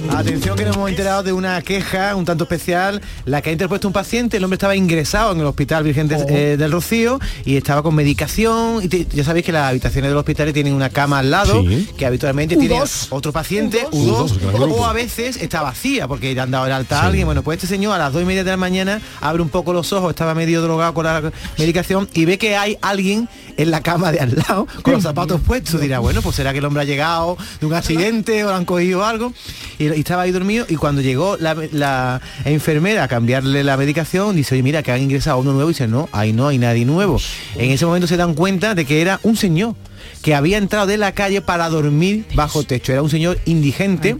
[0.09, 3.87] Atención que nos hemos enterado de una queja un tanto especial, la que ha interpuesto
[3.87, 7.55] un paciente, el hombre estaba ingresado en el Hospital Virgen de- eh, del Rocío y
[7.57, 8.83] estaba con medicación.
[8.83, 11.87] Y te- ya sabéis que las habitaciones del hospital tienen una cama al lado, Sí.
[11.97, 12.59] que habitualmente U2.
[12.59, 13.91] tiene otro paciente, U2.
[13.91, 14.75] U2, U2, gran grupo.
[14.75, 17.25] o a veces está vacía porque le han dado el alta a alguien.
[17.25, 19.71] Bueno, pues este señor a las dos y media de la mañana abre un poco
[19.73, 23.81] los ojos, estaba medio drogado con la medicación y ve que hay alguien en la
[23.81, 25.79] cama de al lado con los zapatos puestos.
[25.79, 28.65] Dirá, bueno, pues será que el hombre ha llegado de un accidente o lo han
[28.65, 29.33] cogido algo.
[29.77, 34.35] Y, y estaba ahí dormido y cuando llegó la, la enfermera a cambiarle la medicación,
[34.35, 36.85] dice, oye, mira, que han ingresado uno nuevo y dice, no, ahí no hay nadie
[36.85, 37.19] nuevo.
[37.55, 39.75] En ese momento se dan cuenta de que era un señor
[40.21, 42.91] que había entrado de la calle para dormir bajo techo.
[42.91, 44.17] Era un señor indigente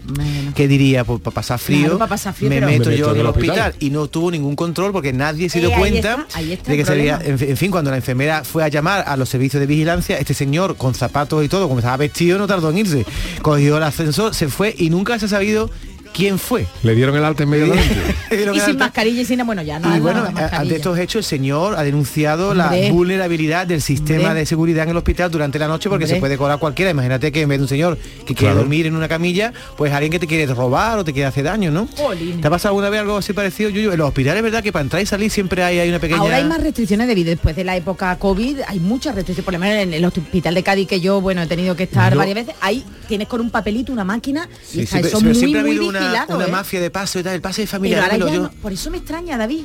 [0.54, 3.06] que diría, pues para pasar frío, Claro, pa' pasar frío, me pero- meto Me yo
[3.06, 3.58] meto en el en el hospital.
[3.70, 3.74] hospital.
[3.80, 6.70] Y no tuvo ningún control porque nadie se dio Eh, ahí cuenta está, ahí está
[6.72, 9.66] de que en, en fin, cuando la enfermera fue a llamar a los servicios de
[9.66, 13.06] vigilancia, este señor con zapatos y todo, como estaba vestido, no tardó en irse.
[13.40, 15.70] Cogió el ascensor, se fue y nunca se ha sabido
[16.14, 16.66] quién fue.
[16.82, 17.96] Le dieron el alta inmediatamente.
[18.30, 21.16] Pero Y que sin mascarilla y sin bueno ya no y bueno, ante estos hechos
[21.20, 24.40] el señor ha denunciado la vulnerabilidad del sistema Hombre.
[24.40, 26.16] de seguridad en el hospital durante la noche porque Hombre.
[26.16, 26.90] se puede colar cualquiera.
[26.90, 28.56] Imagínate que en vez de un señor que quiere Claro.
[28.60, 31.70] dormir en una camilla, pues alguien que te quiere robar o te quiere hacer daño,
[31.70, 31.88] ¿no?
[31.96, 32.40] Jolín.
[32.40, 33.92] ¿Te ha pasado alguna vez algo así parecido, Yuyu?
[33.92, 36.20] En los hospitales es verdad que para entrar y salir siempre hay, hay una pequeña...
[36.20, 39.60] Ahora hay más restricciones debido después de la época COVID, hay muchas restricciones, por lo
[39.60, 42.18] menos en el hospital de Cádiz que yo, bueno, he tenido que estar No.
[42.18, 45.34] varias veces, ahí tienes con un papelito, una máquina y Sí, está siempre, eso muy,
[45.34, 46.00] siempre ha muy habido una,
[46.36, 46.50] una ¿eh?
[46.50, 47.98] mafia de paso y tal, el pase de Pero familia.
[48.02, 48.42] ahora dámelo ya yo.
[48.42, 49.64] no- por eso me extraña, David,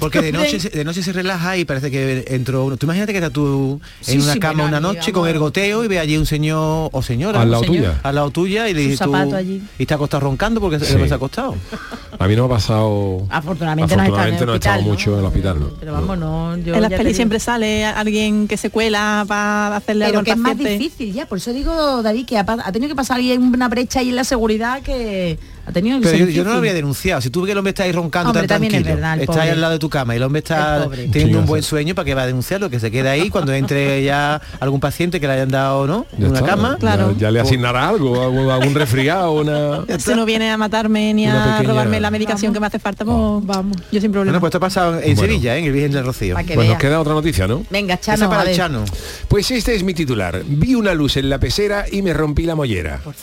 [0.00, 2.76] Porque de noche, se- de noche se relaja y parece que entró uno.
[2.76, 5.88] Tú imagínate que estás tú en Sí, una sí, cama una noche con ergoteo y
[5.88, 7.40] ve allí un señor o señora.
[7.42, 8.00] Al lado señor, tuya.
[8.02, 9.62] Al lado tuya y le Su dices tú- zapato allí.
[9.78, 10.86] Y está acostado roncando porque Sí.
[10.86, 11.54] se ha acostado.
[12.18, 13.26] A mí no me ha pasado.
[13.30, 15.60] Afortunadamente no has estado mucho en el hospital.
[15.60, 15.70] ¿no?
[15.80, 17.16] Pero vamos, no, yo en las pelis digo.
[17.16, 21.12] siempre sale alguien que se cuela para hacerle algo Pero al que es más difícil
[21.12, 24.08] ya, por eso digo, David, que ha, ha tenido que pasar ahí una brecha ahí
[24.10, 27.20] en la seguridad que ha tenido que Pero ser yo, yo no lo habría denunciado.
[27.20, 29.14] Si tú ves que el hombre está ahí roncando Hombre, tan también es tranquilo, verdad,
[29.14, 31.40] el está ahí al lado de tu cama y el hombre está El teniendo Sí,
[31.40, 32.70] un buen sueño, ¿para que va a denunciarlo?
[32.70, 36.06] Que se quede ahí cuando entre ya algún paciente que le hayan dado, ¿no?
[36.18, 36.70] Ya una está, cama.
[36.74, 37.14] ya- Claro.
[37.18, 39.84] Ya, le asignará algo, algún, algún resfriado, una.
[39.98, 43.04] Si no viene a matarme ni a pequeña- robarme la medicación que me hace falta,
[43.04, 43.76] pues vamos.
[43.90, 44.32] Yo sin problema.
[44.38, 45.20] Bueno, pues esto ha pasado en Bueno.
[45.20, 45.58] Sevilla, ¿eh?
[45.58, 46.36] en el Virgen del Rocío.
[46.54, 47.64] Pues nos queda otra noticia, ¿no?
[47.70, 48.56] Venga, Esa Chano, para a el ver.
[48.56, 48.84] Chano.
[49.28, 50.42] Pues este es mi titular.
[50.46, 53.00] Vi una luz en la pecera y me rompí la mollera.
[53.02, 53.14] Por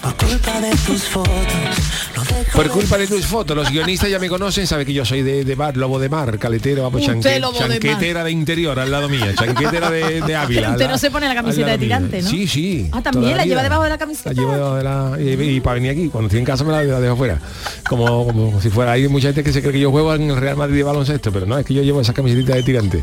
[2.69, 5.56] culpa de tus fotos, los guionistas ya me conocen, saben que yo soy de, de
[5.56, 9.89] bar, lobo de mar, caletero, vamos, chanque- de chanquetera de, interior al lado mía, chanquetera
[9.89, 10.72] de, de Ávila.
[10.72, 12.30] Usted no se pone la camiseta de tirante, ¿no?
[12.30, 12.89] Sí, sí.
[12.91, 14.30] Ah, también, la lleva debajo de la camiseta.
[14.32, 15.17] La llevo debajo de la...
[15.19, 17.39] Y, y para venir aquí, cuando estoy en casa me la, la dejo fuera.
[17.88, 18.93] Como, como si fuera...
[18.93, 21.32] Hay mucha gente que se cree que yo juego en el Real Madrid de baloncesto,
[21.32, 23.02] pero no, es que yo llevo esa camiseta de tirante.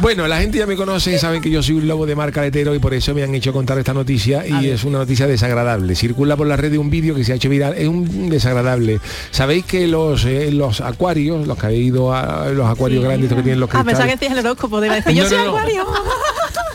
[0.00, 2.74] Bueno, la gente ya me conoce, saben que yo soy un lobo de mar caletero
[2.74, 5.94] y por eso me han hecho contar esta noticia y es una noticia desagradable.
[5.94, 9.00] Circula por la red de un vídeo que se ha hecho viral, es un desagradable.
[9.30, 13.36] Sabéis que los eh, los acuarios, los que habéis ido a los acuarios grandes estos
[13.38, 14.18] que tienen los Ah, cristales.
[14.18, 15.50] pensaba que el horóscopo, de decir, yo No, soy no, no.
[15.50, 15.84] acuario.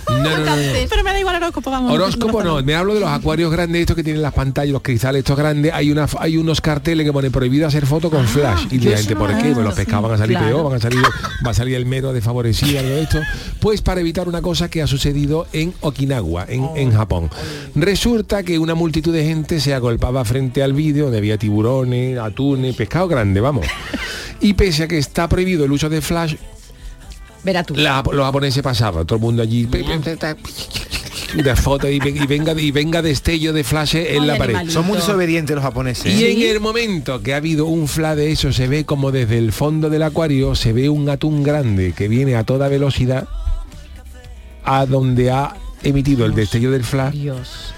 [0.09, 0.55] No, no, no.
[0.89, 1.93] Pero me da igual horóscopo, vamos.
[1.93, 5.19] Horóscopo no, me hablo de los acuarios grandes, estos que tienen las pantallas, los cristales,
[5.19, 8.65] estos grandes, hay una hay unos carteles que ponen prohibido hacer fotos con flash.
[8.71, 9.51] Y yo la gente, ¿por qué?
[9.51, 10.55] Pues los pescados van a salir Claro.
[10.55, 10.99] peor, van a salir,
[11.45, 12.81] va a salir el mero desfavorecido,
[13.17, 13.21] esto.
[13.59, 17.29] Pues para evitar una cosa que ha sucedido en Okinawa, en, en Japón.
[17.75, 22.75] Resulta que una multitud de gente se agolpaba frente al vídeo, donde había tiburones, atunes,
[22.75, 23.65] pescado grande, vamos.
[24.41, 26.35] Y pese a que está prohibido el uso de flash,
[27.43, 27.75] Verá tú.
[27.75, 29.65] la- los japoneses pasaban, todo el mundo allí
[31.35, 34.69] de foto y, ve- y venga y venga destello de flash en la pared.
[34.69, 36.13] Son muy desobedientes los japoneses.
[36.13, 36.31] Y ¿eh?
[36.31, 39.51] en el momento que ha habido un flash de eso, se ve como desde el
[39.51, 43.27] fondo del acuario se ve un atún grande que viene a toda velocidad
[44.63, 47.73] a donde ha emitido el destello del flash Dios.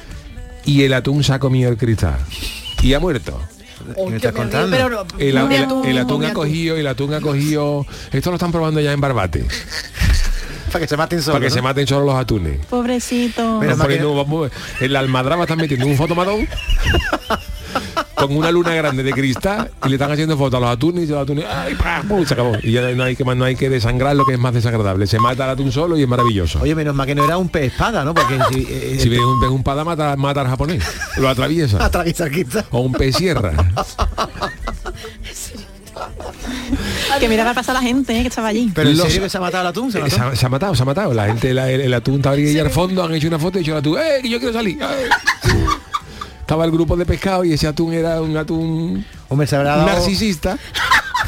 [0.66, 2.18] y el atún se ha comido el cristal
[2.82, 3.40] y ha muerto.
[3.96, 4.76] ¿Qué me estás contando?
[5.18, 7.86] El, el- atún, el atún pobre ha cogido, el atún ha cogido.
[8.12, 9.46] Esto lo están probando ya en Barbate.
[10.72, 11.34] Para que se maten solos.
[11.36, 11.56] Para que ¿no?
[11.56, 12.66] se maten solo los atunes.
[12.68, 13.60] Pobrecito.
[13.60, 16.48] Poniendo- vamos, en la almadraba están metiendo un fotomatón
[18.16, 21.08] con una luna grande de cristal y le están haciendo fotos a los atunes y
[21.12, 22.04] los atunes ¡ay, pa!
[22.08, 22.24] ¡pum!
[22.26, 24.54] se acabó y ya no hay que no hay que desangrar lo que es más
[24.54, 27.38] desagradable se mata al atún solo y es maravilloso Oye, menos mal que no era
[27.38, 28.14] un pez espada, ¿no?
[28.14, 30.84] Porque si, eh, si ve un, ve un pada mata, mata al japonés
[31.18, 32.66] lo atraviesa atraviesa el cristal.
[32.70, 33.54] o un pez sierra
[37.20, 38.72] Que mira va a pasar la gente eh, que estaba allí.
[38.74, 40.16] Pero en Los- serio que se ha matado el atún, se Eh, mató?
[40.16, 42.36] se, ha, se ha matado se ha matado la gente la- el, el atún estaba
[42.36, 44.54] ahí al fondo han hecho una foto y dicho el atún ¡eh, que yo quiero
[44.54, 44.80] salir!
[44.82, 45.10] ¡eh!
[46.42, 49.88] estaba el grupo de pescado y ese atún era un atún Hombre, se habrá dado...
[49.88, 50.58] narcisista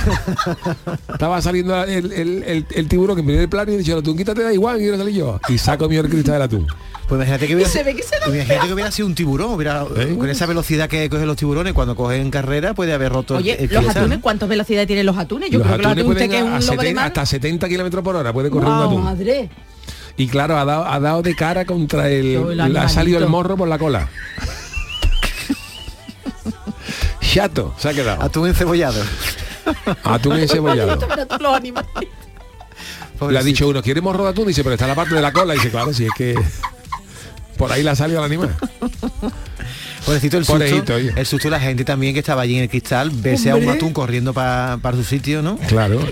[1.13, 4.17] estaba saliendo el, el, el- el tiburón que en primer plano y dicho el atún
[4.17, 6.67] quítate da igual quiero salir yo y comido el cristal del atún
[7.13, 9.85] Pues imagínate que hubiera, Se ve que se imagínate que hubiera sido un tiburón, hubiera,
[9.97, 10.15] ¿Eh?
[10.17, 13.63] con esa velocidad que cogen los tiburones, cuando cogen carrera puede haber roto el- Oye,
[13.63, 14.21] el los atunes, ¿no?
[14.21, 15.51] ¿cuántas velocidades tienen los atunes?
[15.51, 17.07] Yo los creo que los atunes atunes que es a un lobo de 70 mar.
[17.07, 19.49] hasta 70 kilómetros por hora puede correr un atún madre.
[20.17, 23.67] y claro ha dado, ha dado de cara contra el, ha salido el morro por
[23.67, 24.09] la cola
[27.21, 29.01] chato se ha quedado Atún encebollado.
[30.03, 31.03] atún encebollado los.
[33.31, 34.47] Le ha dicho uno, ¿quiere morro de atún?
[34.47, 35.53] Dice, pero está la parte de la cola.
[35.53, 36.35] dice, claro, si es que
[37.63, 38.53] por ahí le ha salido el animal.
[40.05, 41.13] Pobrecito el susto, Pobrecito, oye.
[41.15, 43.69] el susto de la gente también que estaba allí en el cristal, verse a un
[43.69, 45.55] atún corriendo pa- para su sitio, ¿no?
[45.69, 46.05] Claro.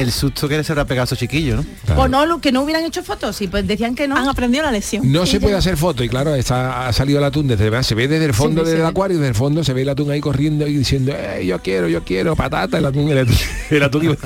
[0.00, 1.64] el susto que se habrá pegado a esos chiquillos, ¿no?
[1.86, 2.00] claro.
[2.02, 4.16] O no, lo- que no hubieran hecho fotos, y pues decían que no.
[4.16, 5.12] Han aprendido la lección.
[5.12, 8.08] No se puede hacer foto y claro, está, ha salido el atún desde se ve
[8.08, 10.66] desde el fondo Sí, del acuario, desde el fondo se ve el atún ahí corriendo
[10.66, 13.36] y diciendo, "Eh, yo quiero, yo quiero, patata, el atún, el atún,
[13.70, 14.16] el atún, iba-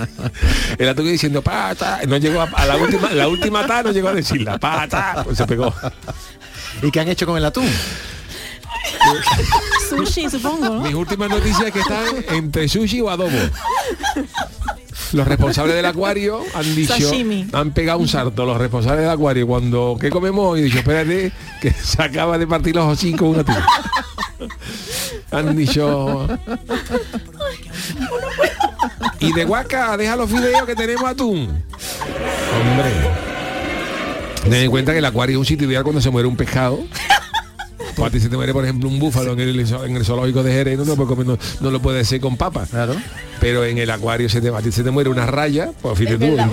[0.78, 3.92] el atún iba diciendo pata, no llegó a, a la última, la última ta no
[3.92, 5.74] llegó a decirla, pata, pues se pegó.
[6.82, 7.66] ¿Y qué han hecho con el atún?
[9.88, 10.80] Sushi, supongo, ¿no?
[10.82, 13.30] Mis últimas noticias que están entre sushi o adobo.
[15.12, 17.46] Los responsables del acuario han dicho, Sashimi.
[17.52, 20.58] han pegado un sarto los responsables del acuario cuando ¿qué comemos?
[20.58, 23.56] Y dicho, espérate, que se acaba de partir los hocicos un atún.
[25.30, 26.26] Han dicho.
[29.20, 31.62] Y de guaca, deja los fideos que tenemos atún.
[32.60, 33.25] Hombre.
[34.44, 36.78] Ten en cuenta que el acuario es un sitio ideal cuando se muere un pescado.
[38.04, 40.52] A ti se te muere, por ejemplo, un búfalo en el, en el zoológico de
[40.52, 42.68] Jerez, no, te lo puedes comer, no, no lo puedes hacer con papas.
[42.68, 42.94] Claro.
[43.40, 46.18] Pero en el acuario se te, a ti se te muere una raya, pues fíjate
[46.28, 46.50] tú, la,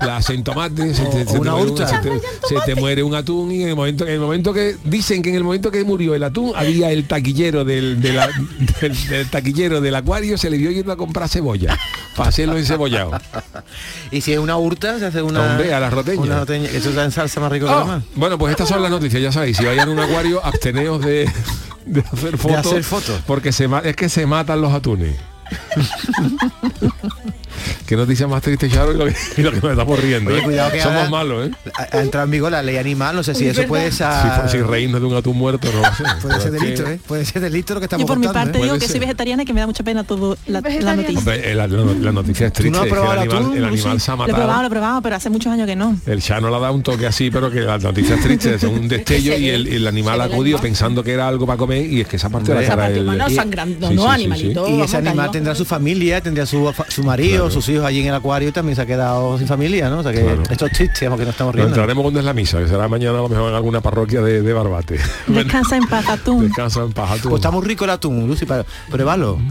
[0.00, 2.10] la hacen tomate, se, te- O- se te una se, te,
[2.48, 5.30] se te muere un atún y en el momento, en el momento que dicen que
[5.30, 8.28] en el momento que murió el atún había el taquillero del, de la-
[8.80, 11.78] del, del taquillero del acuario se le dio yendo a comprar cebolla
[12.16, 13.12] para hacerlo encebollado.
[14.12, 15.40] Y si es una hurta, se hace una...
[15.52, 16.20] Hombre, a la roteña.
[16.22, 16.68] Una roteña.
[16.68, 18.02] Eso está en salsa más rico que Oh, lo más.
[18.16, 21.30] bueno, pues estas son las noticias, ya sabéis, si vayan a un acuario, absteneos de,
[21.86, 22.56] de hacer fotos.
[22.66, 23.20] hacer fotos.
[23.26, 25.14] Porque se es que se matan los atunes.
[27.86, 30.30] Qué noticia más triste, Charo, y lo que, y lo que nos estamos riendo.
[30.30, 30.44] Oye, ¿eh?
[30.44, 31.50] cuidado que Somos ahora- malos, ¿eh?
[31.76, 33.98] Ha, ha entrado en vigor la ley animal, no sé si Es eso puede Si,
[33.98, 34.08] ser...
[34.40, 36.04] fue- si reírnos de un atún muerto, no lo sé.
[36.22, 37.00] Puede ser delito, ¿eh?
[37.06, 38.62] Puede ser delito lo que estamos Yo por mi parte ¿eh?
[38.62, 38.90] digo que ser.
[38.90, 41.18] soy vegetariana y que me da mucha pena todo la, noticia.
[41.18, 42.78] Hombre, la, la- la noticia es ¿Tú triste.
[42.78, 44.60] no el animal, atún, el animal se ha Lo he probado, matado.
[44.62, 45.96] lo he probado, pero hace muchos años que no.
[46.06, 48.62] El Chano le ha dado un toque así, pero que la noticia es triste, es
[48.64, 50.60] un destello y el, el animal animal.
[50.60, 52.90] pensando que era algo para comer y es que esa parte de la cara
[53.30, 54.68] sangrando, no, animalito.
[54.68, 57.60] Y ese animal tendrá su familia, tendría su, su marido, Claro.
[57.62, 59.98] sus hijos allí en el acuario y también se ha quedado sin familia, ¿no?
[59.98, 60.42] O sea que Claro.
[60.50, 61.68] esto es triste, porque no estamos riendo.
[61.74, 64.42] entraremos cuando es la misa, que será mañana a lo mejor en alguna parroquia de,
[64.42, 64.98] de Barbate.
[65.26, 66.46] Descansa en paz, atún.
[66.48, 67.30] Descansa en paz, atún.
[67.30, 69.38] Pues está muy rico el atún, Lucy, para, pruébalo.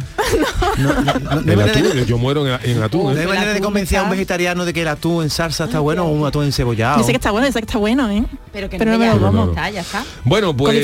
[0.78, 3.06] No, no, no, no hay El manera atún, de- yo muero en, en atún.
[3.14, 3.22] no ¿eh?
[3.22, 6.06] hay manera de convencer a un vegetariano de que el atún en salsa está bueno
[6.06, 7.00] o un atún encebollado.
[7.00, 8.24] Dice que está bueno, dice que está bueno, ¿eh?
[8.54, 9.46] Pero que Pero no, me lo como.
[9.46, 10.04] Ya está, ya está.
[10.24, 10.76] Bueno, pues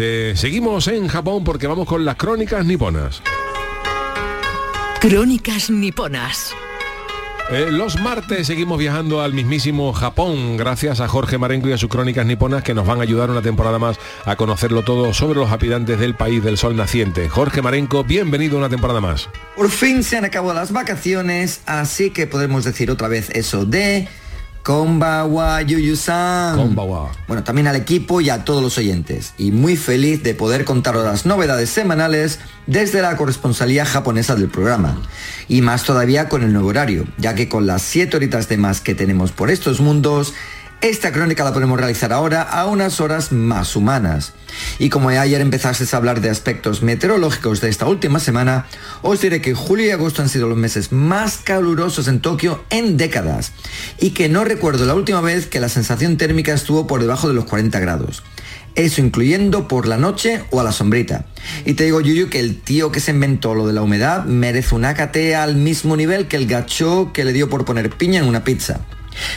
[0.00, 3.22] eh, seguimos en Japón porque vamos con las crónicas niponas.
[5.00, 6.54] Crónicas niponas.
[7.50, 11.88] Eh, los martes seguimos viajando al mismísimo Japón, gracias a Jorge Marenco y a sus
[11.88, 15.50] crónicas niponas que nos van a ayudar una temporada más a conocerlo todo sobre los
[15.50, 17.30] habitantes del país del sol naciente.
[17.30, 19.30] Jorge Marenco, bienvenido una temporada más.
[19.56, 24.06] Por fin se han acabado las vacaciones, así que podremos decir otra vez eso de
[24.62, 26.56] Konbawa Yuyu-san.
[26.56, 27.10] Konbawa.
[27.26, 29.32] Bueno, también al equipo y a todos los oyentes.
[29.38, 35.00] Y muy feliz de poder contaros las novedades semanales desde la corresponsalía japonesa del programa.
[35.48, 38.80] Y más todavía con el nuevo horario, ya que con las 7 horitas de más
[38.80, 40.34] que tenemos por estos mundos,
[40.80, 44.32] esta crónica la podemos realizar ahora a unas horas más humanas.
[44.78, 48.66] Y como ayer empezasteis a hablar de aspectos meteorológicos de esta última semana,
[49.02, 52.96] os diré que julio y agosto han sido los meses más calurosos en Tokio en
[52.96, 53.52] décadas.
[53.98, 57.34] Y que no recuerdo la última vez que la sensación térmica estuvo por debajo de
[57.34, 58.22] los 40 grados.
[58.74, 61.26] Eso incluyendo por la noche o a la sombrita.
[61.66, 64.74] Y te digo, Yuyu, que el tío que se inventó lo de la humedad merece
[64.74, 68.26] una catea al mismo nivel que el gacho que le dio por poner piña en
[68.26, 68.80] una pizza.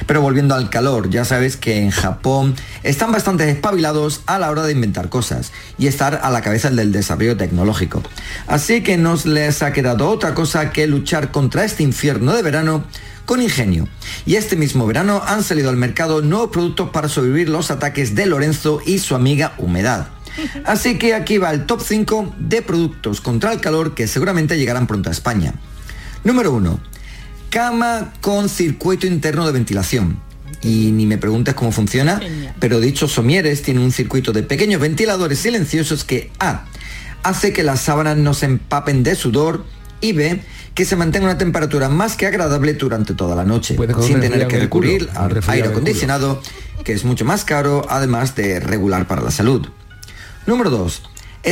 [0.05, 4.63] Pero volviendo al calor, ya sabes que en Japón están bastante espabilados a la hora
[4.63, 8.01] de inventar cosas y estar a la cabeza del desarrollo tecnológico.
[8.47, 12.85] Así que no les ha quedado otra cosa que luchar contra este infierno de verano
[13.25, 13.87] con ingenio.
[14.25, 18.25] Y este mismo verano han salido al mercado nuevos productos para sobrevivir los ataques de
[18.25, 20.07] Lorenzo y su amiga Humedad.
[20.65, 24.87] Así que aquí va el top 5 de productos contra el calor que seguramente llegarán
[24.87, 25.53] pronto a España.
[26.23, 26.92] Número 1
[27.53, 30.19] cama con circuito interno de ventilación.
[30.63, 32.19] Y ni me preguntes cómo funciona,
[32.59, 36.65] pero dichos somieres tienen un circuito de pequeños ventiladores silenciosos que A.
[37.21, 39.65] hace que las sábanas no se empapen de sudor
[40.01, 40.41] y B.
[40.73, 44.57] que se mantenga una temperatura más que agradable durante toda la noche, sin tener que
[44.57, 46.41] recurrir al aire acondicionado,
[46.83, 49.67] que es mucho más caro, además de regular para la salud.
[50.47, 51.03] Número 2.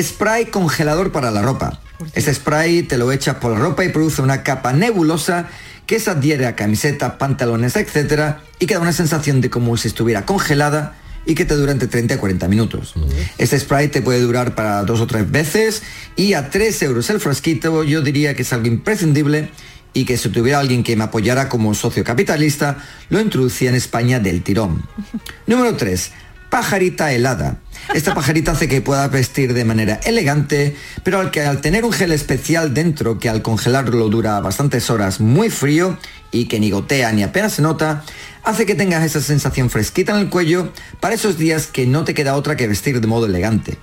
[0.02, 1.80] Spray congelador para la ropa.
[2.14, 5.48] Este spray te lo echas por la ropa y produce una capa nebulosa
[5.92, 8.36] que se adhiere a camisetas, pantalones, etc.
[8.60, 11.90] y que da una sensación de como si estuviera congelada y que te dura entre
[11.90, 12.94] 30 y 40 minutos.
[13.38, 15.84] Este spray te puede durar para dos o tres veces
[16.16, 19.50] y a 3 euros el frasquito yo diría que es algo imprescindible
[19.92, 22.78] y que si tuviera alguien que me apoyara como socio capitalista,
[23.10, 24.86] lo introducía en España del tirón.
[25.46, 26.10] Número 3
[26.52, 27.62] pajarita helada.
[27.96, 31.94] Esta pajarita hace que puedas vestir de manera elegante, pero al que al tener un
[31.94, 35.98] gel especial dentro que al congelarlo dura bastantes horas muy frío
[36.30, 38.04] y que ni gotea ni apenas se nota,
[38.44, 42.14] hace que tengas esa sensación fresquita en el cuello para esos días que no te
[42.14, 43.78] queda otra que vestir de modo elegante.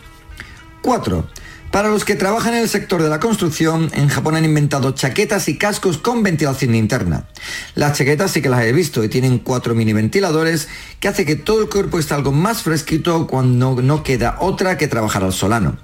[0.83, 1.27] 4.
[1.71, 5.49] Para los que trabajan en el sector de la construcción, en Japón han inventado chaquetas
[5.49, 7.29] y cascos con ventilación interna.
[7.75, 11.37] Las chaquetas sí que las he visto y tienen cuatro mini ventiladores que hace que
[11.37, 15.77] todo el cuerpo esté algo más fresquito cuando no queda otra que trabajar al solano.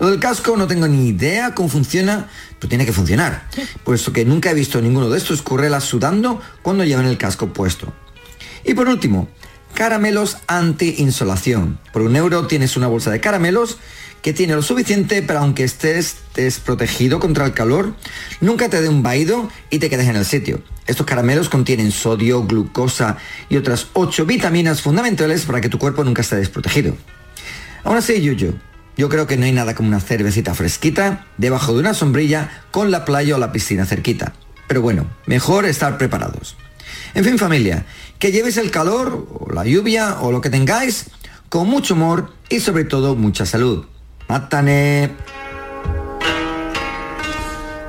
[0.00, 2.28] Lo del casco no tengo ni idea cómo funciona,
[2.58, 3.46] pero tiene que funcionar,
[3.84, 7.92] puesto que nunca he visto ninguno de estos currelas sudando cuando llevan el casco puesto.
[8.64, 9.28] Y por último,
[9.74, 11.78] caramelos anti-insolación.
[11.92, 13.78] Por un euro tienes una bolsa de caramelos
[14.22, 17.94] que tiene lo suficiente para aunque estés desprotegido contra el calor,
[18.40, 20.62] nunca te dé un vaído y te quedes en el sitio.
[20.86, 23.16] Estos caramelos contienen sodio, glucosa
[23.48, 26.96] y otras 8 vitaminas fundamentales para que tu cuerpo nunca esté desprotegido.
[27.84, 28.54] Aún así, Yuyu,
[28.96, 32.90] yo creo que no hay nada como una cervecita fresquita debajo de una sombrilla con
[32.90, 34.34] la playa o la piscina cerquita.
[34.66, 36.56] Pero bueno, mejor estar preparados.
[37.14, 37.86] En fin familia,
[38.18, 41.06] que lleves el calor o la lluvia o lo que tengáis
[41.48, 43.86] con mucho humor y sobre todo mucha salud.
[44.30, 45.10] ¡Mátane!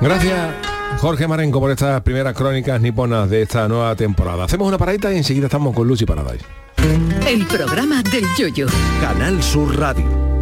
[0.00, 0.54] Gracias.
[0.98, 4.44] Jorge Marenco por estas primeras crónicas niponas de esta nueva temporada.
[4.44, 6.44] Hacemos una paradita y enseguida estamos con Lucy Paradise.
[7.28, 8.66] El programa del Yoyo.
[9.00, 10.41] Canal Sur Radio.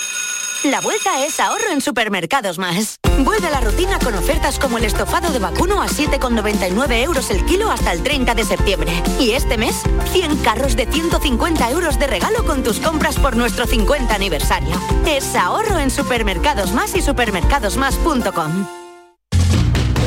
[0.63, 2.99] La vuelta es ahorro en Supermercados Más.
[3.19, 7.43] Vuelve a la rutina con ofertas como el estofado de vacuno a 7,99 euros el
[7.45, 8.91] kilo hasta el 30 de septiembre.
[9.19, 9.81] Y este mes,
[10.11, 14.79] 100 carros de 150 euros de regalo con tus compras por nuestro 50 aniversario.
[15.07, 18.80] Es ahorro en Supermercados Más y supermercadosmás.com.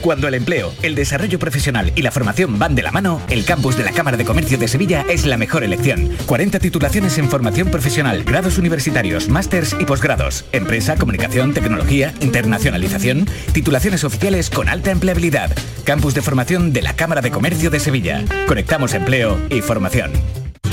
[0.00, 3.76] Cuando el empleo, el desarrollo profesional y la formación van de la mano, el campus
[3.76, 6.10] de la Cámara de Comercio de Sevilla es la mejor elección.
[6.26, 14.04] 40 titulaciones en formación profesional, grados universitarios, másters y posgrados, empresa, comunicación, tecnología, internacionalización, titulaciones
[14.04, 15.50] oficiales con alta empleabilidad.
[15.84, 18.24] Campus de formación de la Cámara de Comercio de Sevilla.
[18.46, 20.12] Conectamos empleo y formación.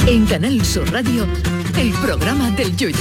[0.07, 1.25] En Canal Sur Radio,
[1.77, 2.97] el programa del Yoyo.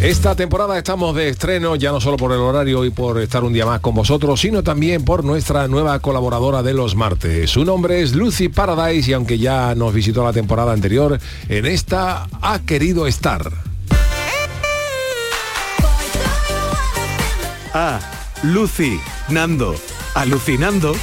[0.00, 3.52] Esta temporada estamos de estreno, ya no solo por el horario y por estar un
[3.52, 7.50] día más con vosotros, sino también por nuestra nueva colaboradora de los martes.
[7.50, 11.20] Su nombre es Lucy Paradise y aunque ya nos visitó la temporada anterior,
[11.50, 13.52] en esta ha querido estar.
[17.74, 18.00] Ah,
[18.42, 18.98] Lucy,
[19.28, 19.74] Nando,
[20.14, 20.94] alucinando.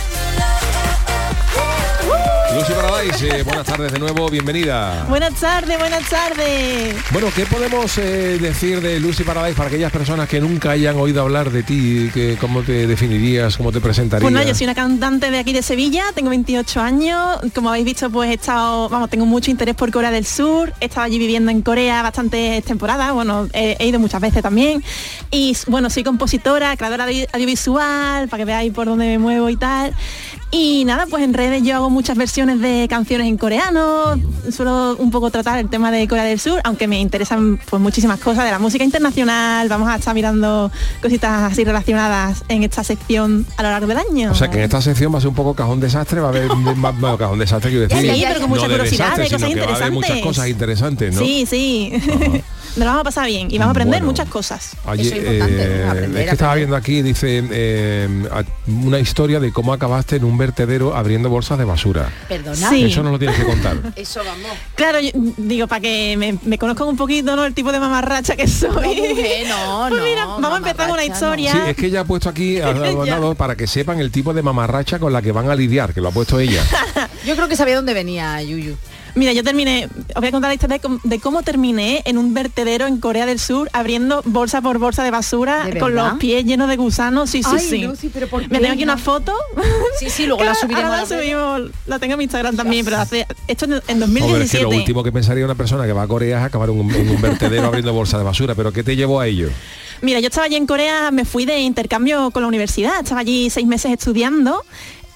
[2.98, 5.06] Paradise, eh, buenas tardes de nuevo, bienvenida.
[5.08, 6.96] Buenas tardes, buenas tardes.
[7.12, 11.22] Bueno, ¿qué podemos eh, decir de Lucy Paradise para aquellas personas que nunca hayan oído
[11.22, 12.10] hablar de ti?
[12.12, 13.56] Que, ¿Cómo te definirías?
[13.56, 14.24] ¿Cómo te presentarías?
[14.24, 18.10] Bueno, yo soy una cantante de aquí de Sevilla, tengo 28 años, como habéis visto
[18.10, 21.52] pues he estado, vamos, tengo mucho interés por Corea del Sur, he estado allí viviendo
[21.52, 24.84] en Corea bastantes temporadas, bueno, he, he ido muchas veces también
[25.30, 29.56] y bueno, soy compositora, creadora de audiovisual, para que veáis por dónde me muevo y
[29.56, 29.94] tal.
[30.50, 34.18] Y nada, pues en redes yo hago muchas versiones de canciones en coreano,
[34.50, 38.18] suelo un poco tratar el tema de Corea del Sur, aunque me interesan pues muchísimas
[38.20, 40.72] cosas de la música internacional, vamos a estar mirando
[41.02, 44.32] cositas así relacionadas en esta sección a lo largo del año.
[44.32, 46.30] O sea que en esta sección va a ser un poco cajón desastre, va a
[46.30, 48.10] haber más, cajón desastre quiero decir.
[48.10, 50.10] Sí, pero con mucha no de curiosidad, desastre, de cosas que va a haber muchas
[50.18, 50.24] interesantes.
[50.24, 51.20] cosas interesantes, ¿no?
[51.20, 51.92] Sí, sí.
[52.78, 54.12] Nos lo vamos a pasar bien y vamos a aprender Bueno.
[54.12, 54.78] muchas cosas.
[54.86, 58.08] Oye, eh, es que estaba viendo aquí, dice, eh,
[58.68, 62.10] una historia de cómo acabaste en un vertedero abriendo bolsas de basura.
[62.28, 62.70] Perdona.
[62.70, 62.86] Sí.
[62.86, 63.78] Eso no lo tienes que contar.
[63.96, 64.52] Eso vamos.
[64.76, 67.46] Claro, yo- digo, para que me, me conozcan un poquito, ¿no?
[67.46, 68.68] El tipo de mamarracha que soy.
[68.70, 71.52] No, mujer, no, Pues no, mira, vamos a empezar con una historia.
[71.52, 72.60] Sí, es que ella ha puesto aquí
[73.38, 76.10] para que sepan el tipo de mamarracha con la que van a lidiar, que lo
[76.10, 76.64] ha puesto ella.
[77.26, 78.76] Yo creo que sabía dónde venía Yuyu.
[79.18, 82.18] Mira, yo terminé, os voy a contar la historia de, cómo- de cómo terminé en
[82.18, 86.14] un vertedero en Corea del Sur abriendo bolsa por bolsa de basura ¿De con los
[86.20, 87.30] pies llenos de gusanos.
[87.30, 87.78] Sí, sí, Ay, sí.
[87.82, 89.34] Lucy, pero ¿por Me tengo aquí una foto.
[90.00, 90.92] Sí, sí, luego la subiremos.
[90.92, 94.52] la subimos, la tengo en mi Instagram también, pero hace esto en, en Joder, es
[94.52, 94.64] que 2017.
[94.64, 97.10] lo último que pensaría una persona que va a Corea es acabar en un, en
[97.10, 99.50] un vertedero abriendo bolsas de basura, pero ¿qué te llevó a ello?
[100.02, 103.50] Mira, yo estaba allí en Corea, me fui de intercambio con la universidad, estaba allí
[103.50, 104.64] seis meses estudiando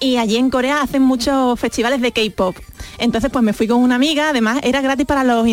[0.01, 2.57] y allí en Corea hacen muchos festivales de K-pop.
[2.97, 5.47] Entonces pues me fui con una amiga, además era gratis para los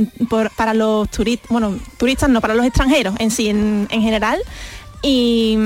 [0.57, 4.40] para los turistas, bueno, turistas no, para los extranjeros en sí, en, en general.
[5.03, 5.57] Y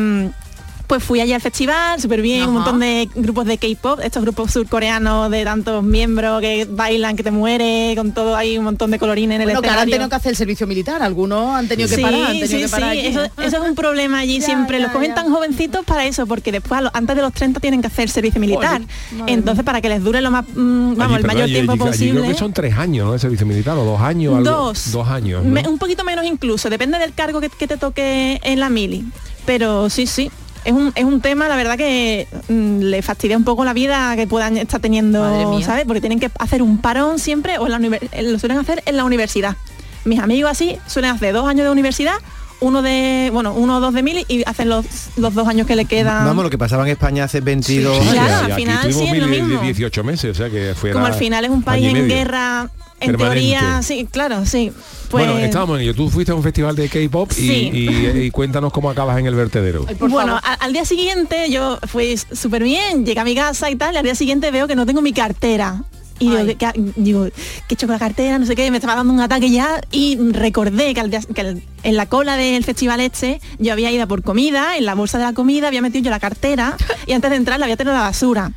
[0.92, 4.50] pues fui allí al festival, súper bien, un montón de grupos de K-pop, estos grupos
[4.52, 8.98] surcoreanos de tantos miembros que bailan, que te muere, con todo ahí un montón de
[8.98, 9.94] colorines en el Bueno, que ahora han escenario.
[9.94, 11.02] tenido que hacer el servicio militar.
[11.02, 12.20] Algunos han tenido que Sí, parar.
[12.20, 14.76] Han tenido sí, que parar sí, eso, eso es un problema allí Ya, siempre.
[14.80, 15.14] ya, los cogen ya.
[15.14, 18.38] tan jovencitos para eso, porque después, a antes de los 30, tienen que hacer servicio
[18.38, 18.82] militar.
[19.26, 21.82] Entonces, para que les dure lo más, mm, vamos, Allí, el mayor allí- tiempo allí-
[21.84, 22.20] allí posible.
[22.20, 23.12] creo que son tres años, ¿no?
[23.14, 24.50] De servicio militar, o dos años, algo.
[24.50, 24.92] Dos.
[24.92, 25.42] Dos años.
[25.42, 25.50] ¿no?
[25.50, 29.06] Me- un poquito menos incluso, depende del cargo que, que te toque en la mili.
[29.46, 30.30] Pero sí, sí.
[30.64, 34.14] Es un, es un tema, la verdad, que mm, le fastidia un poco la vida
[34.16, 35.60] que puedan estar teniendo.
[35.62, 35.84] ¿sabes?
[35.86, 38.96] Porque tienen que hacer un parón siempre o en la eh, lo suelen hacer en
[38.96, 39.56] la universidad.
[40.04, 42.14] Mis amigos así suelen hacer dos años de universidad,
[42.60, 44.84] uno de, bueno, uno o dos de mili y hacen los,
[45.16, 46.24] los dos años que le quedan.
[46.24, 49.26] Vamos, lo que pasaba en España hace 22 Sí, Claro, al final sí es lo
[49.26, 49.62] mil de- de mismo.
[49.62, 52.68] 18 meses, o sea que fue Como al final es un país en guerra,
[53.02, 53.50] en Permanente.
[53.58, 54.72] teoría, sí, claro, sí.
[55.10, 55.94] Pues, Bueno, estábamos en ello.
[55.94, 57.70] Tú fuiste a un festival de K-pop y, Sí.
[57.72, 59.86] y- y cuéntanos cómo acabas en el vertedero.
[60.08, 63.94] bueno, a- al día siguiente yo fui súper bien, llegué a mi casa y tal,
[63.94, 65.82] y al día siguiente veo que no tengo mi cartera.
[66.22, 67.32] Y digo, ¿qué, qué- digo, ¿qué
[67.70, 68.38] he hecho con la cartera?
[68.38, 71.40] No sé qué, me estaba dando un ataque ya y recordé que, al día- que
[71.40, 75.18] al- en la cola del festival este yo había ido por comida, en la bolsa
[75.18, 77.92] de la comida había metido yo la cartera y antes de entrar la había tenido
[77.94, 78.52] en la basura.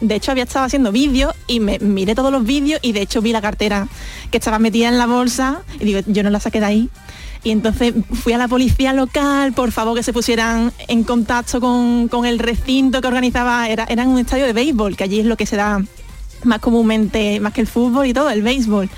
[0.00, 3.20] De hecho había estado haciendo vídeos y me miré todos los vídeos y de hecho
[3.22, 3.88] vi la cartera
[4.30, 6.88] que estaba metida en la bolsa y digo, yo no la saqué de ahí.
[7.42, 12.08] Y entonces fui a la policía local, por favor que se pusieran en contacto con,
[12.08, 15.38] con el recinto que organizaba, era, era un estadio de béisbol, que allí es lo
[15.38, 15.82] que se da
[16.44, 18.88] más comúnmente, más que el fútbol y todo, el béisbol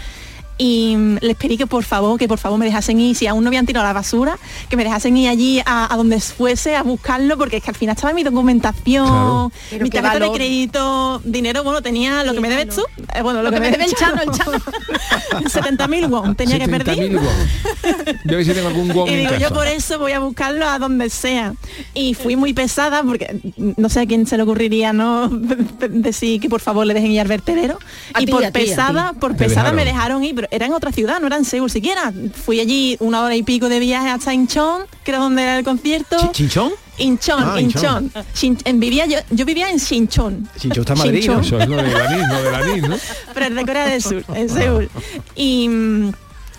[0.59, 3.45] y mm, les pedí que por favor, que por favor me dejasen ir, si aún
[3.45, 4.39] no habían tirado la basura,
[4.69, 7.77] que me dejasen ir allí a, a donde fuese a buscarlo, porque es que al
[7.77, 8.73] final estaba mi documentación,
[9.03, 9.51] Claro.
[9.81, 12.83] Mi tarjeta de crédito, dinero, bueno, tenía lo que me debes tú,
[13.15, 14.59] eh, bueno, lo, que, me debe el chano, el chano.
[15.33, 16.97] 70.000 won tenía que perder.
[16.99, 18.19] 70.000 won.
[18.25, 19.43] Yo si tengo algún won Y en digo, casa.
[19.49, 21.55] yo por eso voy a buscarlo a donde sea.
[21.95, 25.29] Y fui muy pesada porque no sé a quién se le ocurriría no
[25.89, 27.79] decir que por favor le dejen ir al vertedero.
[28.15, 30.23] A y por pesada, por pesada me dejaron.
[30.23, 32.13] dejaron ir, pero era en otra ciudad, no era en Seúl siquiera.
[32.45, 35.65] Fui allí una hora y pico de viaje hasta Incheon, que era donde era el
[35.65, 36.17] concierto.
[36.33, 36.73] ¿Chinchón?
[36.99, 38.25] Incheon, Ah,
[38.65, 40.49] en- vivía yo, yo vivía en Sinchon.
[40.59, 41.31] Chinchón está en Madrid.
[41.31, 42.97] Eso es lo del anís, ¿no?
[43.35, 44.91] pero es de Corea del Sur, en Seúl.
[45.37, 46.13] Y, mm,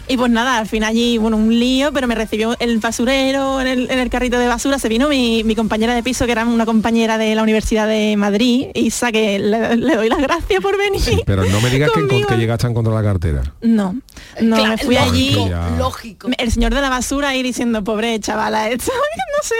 [0.08, 3.68] y pues nada, al final allí, bueno, un lío, pero me recibió el basurero en
[3.68, 4.78] el, en el carrito de basura.
[4.80, 8.16] Se vino mi, mi compañera de piso, que era una compañera de la Universidad de
[8.18, 11.22] Madrid, Isa, que le, le doy las gracias por venir.
[11.26, 13.44] Pero no me digas que, que llegaste a encontrar la cartera.
[13.62, 13.96] No,
[14.42, 15.12] no, Claro, me fui lógico,
[15.44, 15.50] allí.
[15.50, 15.70] Ya.
[15.78, 16.30] Lógico.
[16.38, 19.56] El señor de la basura ahí diciendo, pobre chavala, esto, no sé.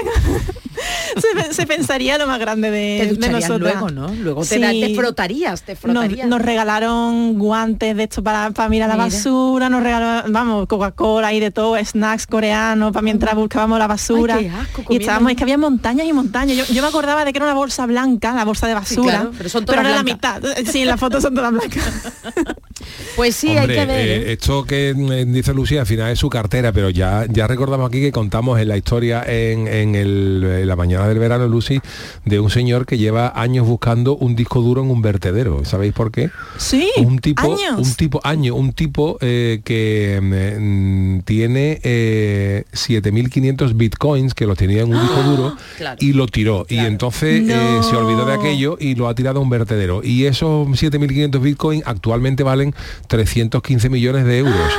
[1.48, 3.74] se, se pensaría lo más grande de, Te de ducharías nosotras.
[3.82, 4.08] luego, ¿no?
[4.16, 6.28] Luego te, da- te frotarías, te nos, frotarías.
[6.28, 11.40] nos regalaron guantes de esto para, para mirar la basura, nos regalaron, vamos, Coca-Cola y
[11.40, 14.36] de todo, snacks coreanos, para mientras buscábamos la basura.
[14.36, 16.58] Ay, qué asco, y estábamos, es que había montañas y montañas.
[16.58, 19.32] Yo, yo me acordaba de que era una bolsa blanca, la bolsa de basura, claro,
[19.38, 20.42] pero son todas era la mitad.
[20.66, 21.84] Sí, en la foto son todas blancas.
[23.16, 24.08] Pues sí, Hombre, hay que ver.
[24.08, 24.32] eh, ¿eh?
[24.34, 28.02] esto que eh, dice Lucía al final es su cartera, pero ya, ya recordamos aquí
[28.02, 31.80] que contamos en la historia en, en el- en la mañana del verano, Lucy,
[32.26, 35.64] de un señor que lleva años buscando un disco duro en un vertedero.
[35.66, 36.30] ¿Sabéis por qué?
[36.58, 37.80] Sí, un tipo, años.
[37.88, 44.82] un tipo, año, un tipo eh, que mm, tiene eh, 7.500 bitcoins que los tenía
[44.82, 45.98] en un disco duro Claro.
[46.00, 46.66] y lo tiró.
[46.70, 50.02] Y entonces se olvidó de aquello y lo ha tirado a un vertedero.
[50.04, 52.73] Y esos 7.500 bitcoins actualmente valen
[53.08, 54.74] 315 millones de euros.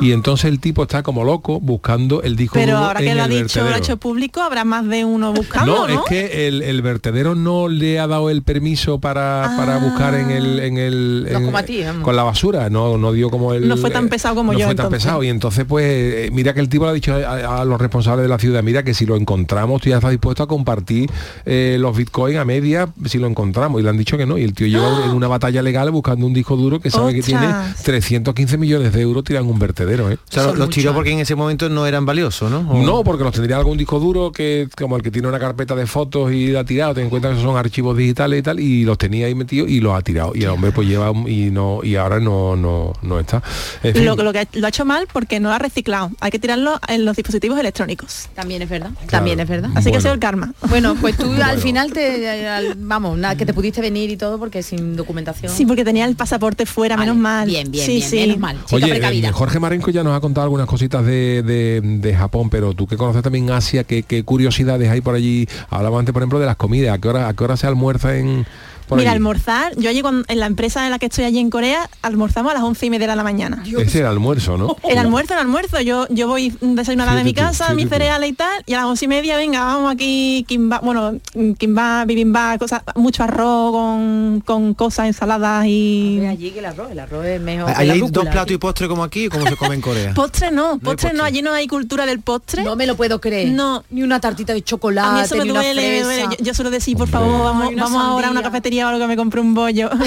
[0.00, 3.14] Y entonces el tipo está como loco buscando el disco Pero duro ahora en que
[3.14, 3.76] lo ha dicho, lo ha vertedero.
[3.84, 5.94] hecho público, habrá más de uno buscando, No, ¿no?
[5.94, 10.30] es que el, el vertedero no le ha dado el permiso para, para buscar en
[10.30, 12.04] el, en el No en- como a ti, vamos.
[12.04, 14.58] con la basura, no, no dio como el No fue tan eh, pesado como no
[14.58, 15.04] yo, fue tan entonces.
[15.06, 17.80] pesado y entonces pues eh, mira que el tipo le ha dicho a, a los
[17.80, 21.10] responsables de la ciudad, mira que si lo encontramos tú ya estás dispuesto a compartir
[21.44, 24.44] eh, los bitcoins a media si lo encontramos y le han dicho que no y
[24.44, 27.46] el tío lleva en una batalla legal buscando un disco duro que sabe que tiene
[27.46, 27.82] Ostras.
[27.82, 30.18] 315 millones de euros tirado en un vertedero, ¿eh?
[30.28, 32.58] O sea, los tiró porque en ese momento no eran valiosos, ¿no?
[32.70, 35.74] O- No, porque los tendría algún disco duro que como el que tiene una carpeta
[35.74, 38.42] de fotos y la ha tirado, ten en cuenta que esos son archivos digitales y
[38.42, 40.32] tal, y los tenía ahí metidos y los ha tirado.
[40.34, 43.42] Y el hombre pues lleva un- y no y ahora no no, no está.
[43.82, 46.10] En fin, Lo, lo que lo ha hecho mal porque no lo ha reciclado.
[46.20, 48.28] Hay que tirarlo en los dispositivos electrónicos.
[48.34, 48.90] También es verdad.
[49.10, 49.70] También es verdad.
[49.74, 49.98] Así que Bueno.
[49.98, 50.54] ha sido el karma.
[50.68, 54.38] Bueno, pues tú al final te al- vamos, nada, que te pudiste venir y todo
[54.38, 55.52] porque sin documentación.
[55.52, 57.46] Sí, porque tenía el pasaporte fuera, menos mal.
[57.48, 58.16] Bien, bien, sí, bien, sí.
[58.16, 58.56] menos mal.
[58.66, 62.50] Chica Oye, eh, Jorge Marenco ya nos ha contado algunas cositas de, de- de Japón,
[62.50, 65.48] pero tú que conoces también Asia, ¿qué, qué curiosidades hay por allí?
[65.70, 66.94] Hablamos antes, por ejemplo, de las comidas.
[66.94, 68.44] ¿A qué hora, a qué hora se almuerza en
[68.88, 69.16] por Mira, allí?
[69.16, 72.50] almorzar, yo allí cuando- en la empresa en la que estoy allí en Corea, almorzamos
[72.50, 73.62] a las once y media de la mañana.
[73.66, 74.76] Ese es el almuerzo, ¿no?
[74.88, 78.32] El almuerzo, el almuerzo, yo, yo voy desayunada de mi casa, fíjate mis cereales y
[78.32, 81.18] tal, y a las once y media, venga, vamos aquí, kimba, bueno,
[81.58, 86.24] kimba, bibimbap, cosas, mucho arroz con, con cosas, ensaladas y...
[86.26, 87.66] allí que el arroz, el arroz es mejor.
[87.72, 88.54] que ¿Ahí la hay dos platos aquí.
[88.54, 90.14] y postre como aquí o cómo se come en Corea?
[90.14, 91.22] Postre no, postre no, postre.
[91.22, 92.62] allí no hay cultura del postre.
[92.64, 93.48] No me lo puedo creer.
[93.50, 93.84] No.
[93.90, 96.04] Ni una tartita de chocolate, A mí eso me ni una duele, me fresa.
[96.22, 96.36] duele.
[96.38, 98.52] Yo, yo suelo decir, por favor, vamos, Ay, vamos ahora a una sandía.
[98.78, 99.90] Cafetería o algo que me compre un bollo.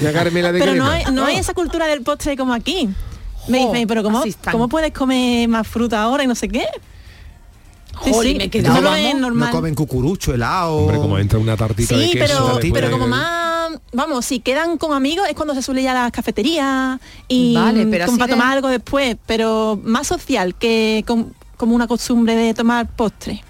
[0.00, 0.74] De pero crema.
[0.76, 2.88] no hay, no hay esa cultura del postre como aquí.
[3.48, 4.22] Me dicen, pero ¿cómo.
[4.50, 6.66] ¿cómo puedes comer más fruta ahora y no sé qué?
[8.04, 9.48] Sí, me quedado, no es normal.
[9.50, 10.76] No comen cucurucho, helado.
[10.76, 12.58] Hombre, como entra una tartita de Sí, queso.
[12.60, 15.88] pero, pero de- como más, vamos, si quedan con amigos es cuando se suele ir
[15.88, 16.98] a las cafeterías
[17.28, 21.30] y Vale, pero como así para de- tomar algo después, pero más social que com-
[21.58, 23.42] como una costumbre de tomar postre.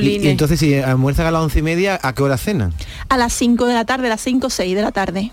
[0.00, 2.72] Y, y entonces si almuerzan a las once y media, ¿a qué hora cenan?
[3.08, 5.30] A las 5 de la tarde, a las 5 o 6 de la tarde.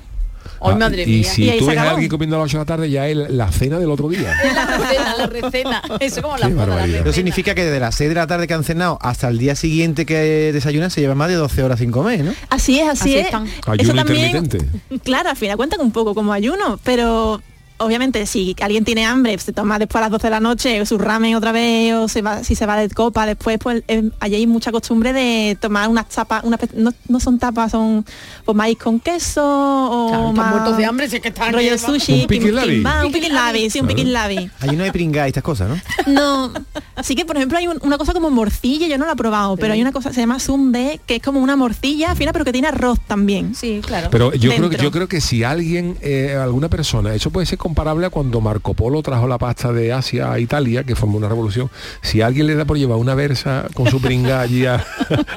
[0.62, 2.90] Ah, y si Y tú ves a alguien comiendo a las 8 de la tarde,
[2.90, 4.32] ya es la cena del otro día.
[4.56, 5.82] La recena, la recena.
[6.00, 7.00] Eso como la boda, la.
[7.00, 9.56] Eso significa que desde las 6 de la tarde que han cenado hasta el día
[9.56, 12.34] siguiente que desayunan se llevan más de 12 horas sin comer, ¿no?
[12.50, 13.26] Así es, así, Así es.
[13.26, 13.48] están.
[13.48, 14.80] Eso Ayuno también, intermitente.
[15.04, 17.42] claro, al final cuentan un poco como ayuno, pero
[17.78, 20.98] obviamente si alguien tiene hambre, se toma después a las 12 de la noche su
[20.98, 24.36] ramen otra vez o se va, si se va de copa después, pues eh, allí
[24.36, 28.06] hay mucha costumbre de tomar unas tapas, una, pe- no, no son tapas, son
[28.46, 31.54] pues, maíz con queso o Claro, están más muertos de hambre, si es que están
[31.54, 32.84] rollo sushi, Un piqui kim- labi.
[33.06, 33.98] un piqui labi, sí, un Claro.
[33.98, 34.50] piqui labi.
[34.62, 35.76] Allí no hay pringá y estas cosas, ¿no?
[36.14, 36.52] No,
[36.96, 39.58] así que por ejemplo hay un- una cosa como morcilla, yo no la he probado,
[39.58, 42.52] pero hay una cosa se llama sundae que es como una morcilla fina pero que
[42.54, 43.56] tiene arroz también.
[43.56, 44.10] Sí, claro.
[44.12, 47.58] Pero yo creo, que- yo creo que si alguien, eh, alguna persona, eso puede ser
[47.66, 51.28] comparable a cuando Marco Polo trajo la pasta de Asia a Italia, que formó una
[51.28, 51.72] revolución.
[52.04, 54.86] Si alguien le da por llevar una versa con su pringa allí a,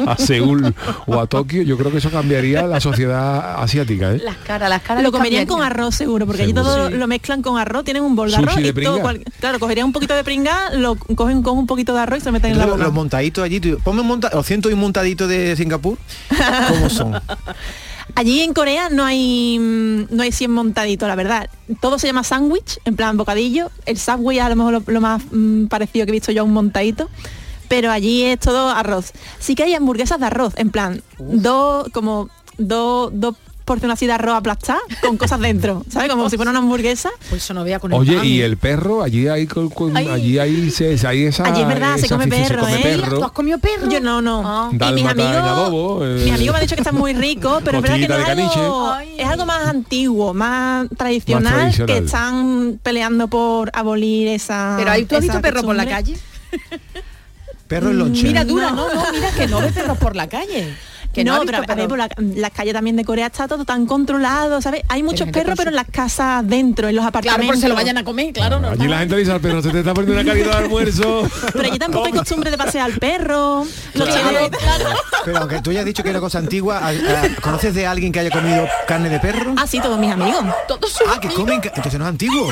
[0.06, 0.74] a Seúl
[1.06, 4.12] o a Tokio, yo creo que eso cambiaría la sociedad asiática.
[4.12, 4.20] ¿eh?
[4.22, 5.02] Las caras, las caras.
[5.02, 6.94] Lo comerían con arroz seguro, porque allí todo Sí.
[6.96, 9.86] lo mezclan con arroz, tienen un bol de arroz de y todo cual- claro, cogerían
[9.86, 12.58] un poquito de pringa, lo cogen con un poquito de arroz y se meten en
[12.58, 12.84] la boca.
[12.84, 15.96] los montaditos allí, tú- ponme un monta los cientos y un montadito de Singapur,
[16.68, 17.14] ¿cómo son?
[18.14, 21.50] Allí en Corea no hay mm, no hay 100 montaditos, la verdad.
[21.80, 23.70] Todo se llama sándwich, en plan bocadillo.
[23.86, 26.42] El subway es a lo mejor lo, lo más mm, parecido que he visto yo
[26.42, 27.08] a un montadito.
[27.68, 29.12] Pero allí es todo arroz.
[29.38, 33.36] Sí que hay hamburguesas de arroz, en plan, dos, como dos, dos
[33.68, 36.08] porciones así de arroz aplastadas con cosas dentro, ¿sabes?
[36.10, 37.10] Como si fuera una hamburguesa.
[37.30, 38.24] Pues eso no vea con el Oye, pan.
[38.26, 40.08] y el perro, allí hay, con- con- Ay.
[40.08, 42.82] allí hay, se- hay esa, Allí es verdad, se come perro, se come ¿eh?
[42.82, 43.18] perro.
[43.18, 43.88] ¿Tú has comido perro?
[43.88, 44.70] Yo no, no.
[44.72, 47.78] Y mis amigos, adobo, eh, mis amigos me han dicho que está muy rico, pero
[47.78, 51.86] es verdad que no es algo, es algo más antiguo, más tradicional, Más tradicional.
[52.00, 54.74] que están peleando por abolir esa.
[54.78, 56.16] Pero ahí tú has visto perro por la calle.
[57.66, 58.22] Perro en loncha.
[58.26, 60.74] Mira, dura, no, no, mira que no ve perros por la calle.
[61.18, 61.88] Que no, pero visto a ver, perros.
[61.88, 62.08] por la,
[62.40, 64.82] las calles también de Corea está todo tan controlado, ¿sabes?
[64.88, 67.56] Hay muchos perros, pero en las casas dentro, en los Claro, apartamentos.
[67.56, 68.68] por se lo vayan a comer, claro, no.
[68.70, 71.28] Allí la gente dice al perro, se te está poniendo una carita de almuerzo.
[71.52, 73.64] Pero allí tampoco hay costumbre de pasear al perro.
[75.24, 78.20] Pero aunque tú hayas dicho que era cosa antigua, ¿a- a- ¿conoces de alguien que
[78.20, 79.54] haya comido carne de perro?
[79.56, 80.44] Ah, sí, todos mis amigos.
[80.66, 82.48] Todos Ah, que comen, entonces no es antiguo.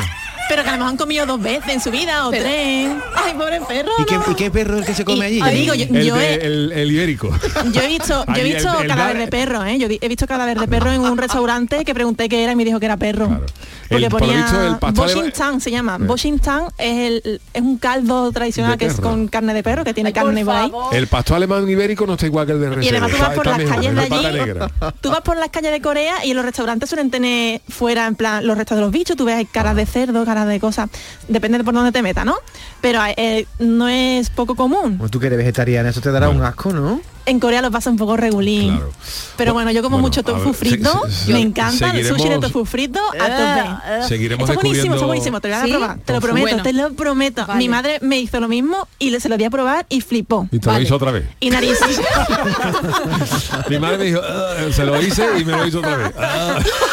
[0.48, 2.88] Pero que a lo mejor han comido dos veces en su vida o Pero- tres.
[3.16, 3.90] Ay, pobre perro.
[3.98, 5.40] ¿Y qué, y perro es el que se come allí?
[5.42, 7.30] Digo, yo, El, yo de- he, el, el ibérico.
[7.72, 9.78] yo he visto, yo he visto el- el cadáver de perro, ¿eh?
[9.78, 12.64] Yo he visto cadáver de perro en un restaurante que pregunté qué era y me
[12.64, 13.40] dijo que era perro.
[13.88, 15.98] Porque por ponía de- Boshintang se llama.
[15.98, 20.08] Boshintang es el es un caldo tradicional que es con carne de perro, que tiene
[20.08, 20.70] Ay, por carne por ahí.
[20.92, 23.06] El pastor alemán ibérico no está igual que el de Y reserva.
[23.06, 24.50] además tú vas por las calles es de allí,
[25.00, 28.14] tú vas por las calles de Corea y en los restaurantes suelen tener fuera, en
[28.16, 30.88] plan, los restos de los bichos, tú ves caras de cerdo, caras de cosas,
[31.28, 32.36] depende de por dónde te metas, ¿no?
[32.80, 34.96] Pero eh, no es poco común.
[34.98, 37.00] Como tú que eres vegetariana, eso te dará un asco, ¿no?
[37.28, 38.76] En Corea lo pasa un poco regulín.
[38.76, 38.92] Claro.
[39.36, 42.28] Pero bueno, yo como Bueno, mucho tofu ver, frito, se- se- me encanta el sushi
[42.28, 44.06] de tofu frito a tope.
[44.06, 45.70] Seguiremos Está buenísimo, está buenísimo, te lo voy a ¿Sí?
[45.72, 46.26] probar, te lo Tofu.
[46.28, 46.62] prometo, Bueno.
[46.62, 47.44] te lo prometo.
[47.44, 47.58] Vale.
[47.58, 50.46] Mi madre me hizo lo mismo y le se lo di a probar y flipó.
[50.52, 51.24] Y te lo hizo otra vez.
[51.40, 51.78] Y nariz.
[53.70, 56.12] Mi madre me dijo, "Ah", se lo hice y me lo hizo otra vez.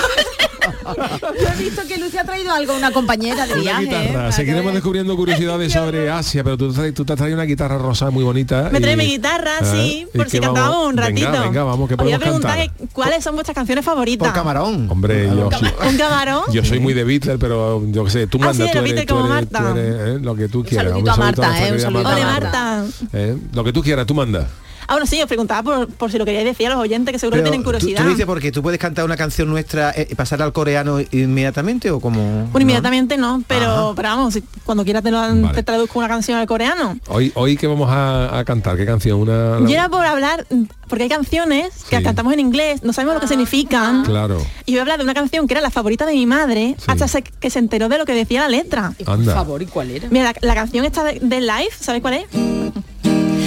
[1.42, 3.84] Yo he visto que Lucy ha traído algo, una compañera de una viaje.
[3.84, 3.86] ¿eh?
[3.86, 4.14] guitarra.
[4.14, 7.78] Para Seguiremos que- descubriendo curiosidades sobre Asia, pero tú, tú te has traído una guitarra
[7.78, 8.70] rosa muy bonita.
[8.72, 10.56] Me trae y- mi guitarra, Ah, sí, ¿y por si vamos?
[10.56, 11.32] cantábamos un ratito.
[11.32, 12.88] Venga, venga, vamos, que Os voy a podemos preguntar cantar.
[12.94, 14.28] cuáles son vuestras canciones favoritas.
[14.28, 14.88] Por camarón.
[14.90, 15.66] Hombre, yo, sí.
[15.90, 16.44] Un camarón.
[16.52, 19.06] yo soy muy de Beatles, pero yo qué sé, tú Ah, mandas, sí, tú eres,
[19.06, 19.80] tú como eres- tú Marta.
[19.80, 20.88] eres, eh, lo que tú quieras.
[20.90, 22.86] saludito a Marta, eh, un saludo a Marta.
[23.14, 24.46] Eh, Lo que tú quieras, tú mandas.
[24.88, 27.20] Ah, bueno, sí, os preguntaba por, por si lo queríais decir a los oyentes que
[27.20, 28.04] seguro que tienen ¿tú, curiosidad.
[28.04, 31.90] tú dices porque tú puedes cantar una canción nuestra eh, y pasar al coreano inmediatamente
[31.92, 32.22] o como
[32.52, 35.50] Bueno, inmediatamente no, pero, pero vamos, si cuando quieras te, lo, Vale.
[35.54, 36.98] te traduzco una canción al coreano.
[37.08, 39.20] Hoy, hoy que vamos a, a cantar, ¿qué canción?
[39.22, 39.60] Una.
[39.62, 40.46] Yo era por hablar,
[40.88, 42.04] porque hay canciones que Sí.
[42.04, 44.04] cantamos en inglés, no sabemos lo que significan.
[44.04, 44.38] Claro.
[44.66, 47.08] Y voy a hablar de una canción que era la favorita de mi madre, hasta
[47.08, 48.94] se- que se enteró de lo que decía la letra.
[48.98, 49.34] Y por Anda.
[49.34, 50.08] favor, ¿y cuál era?
[50.10, 52.26] Mira, la, la canción esta de, de Life, ¿sabéis cuál es?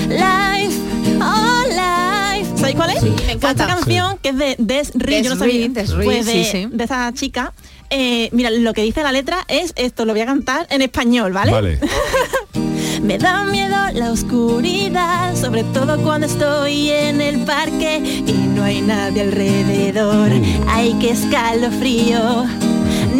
[0.08, 0.78] Life,
[1.18, 2.50] life.
[2.56, 3.00] ¿Sabéis cuál es?
[3.00, 3.50] Sí, me encanta.
[3.50, 5.66] esta canción que es de Des Ri, yo no sabía.
[5.66, 6.68] Ri, Des Ri, pues de, sí, sí.
[6.70, 7.52] de esa chica.
[7.90, 11.32] Eh, mira, lo que dice la letra es esto, lo voy a cantar en español,
[11.32, 11.52] ¿vale?
[11.52, 11.78] Vale.
[13.02, 18.80] Me da miedo la oscuridad, sobre todo cuando estoy en el parque y no hay
[18.80, 20.30] nadie alrededor.
[20.68, 22.46] Hay que escalofrío.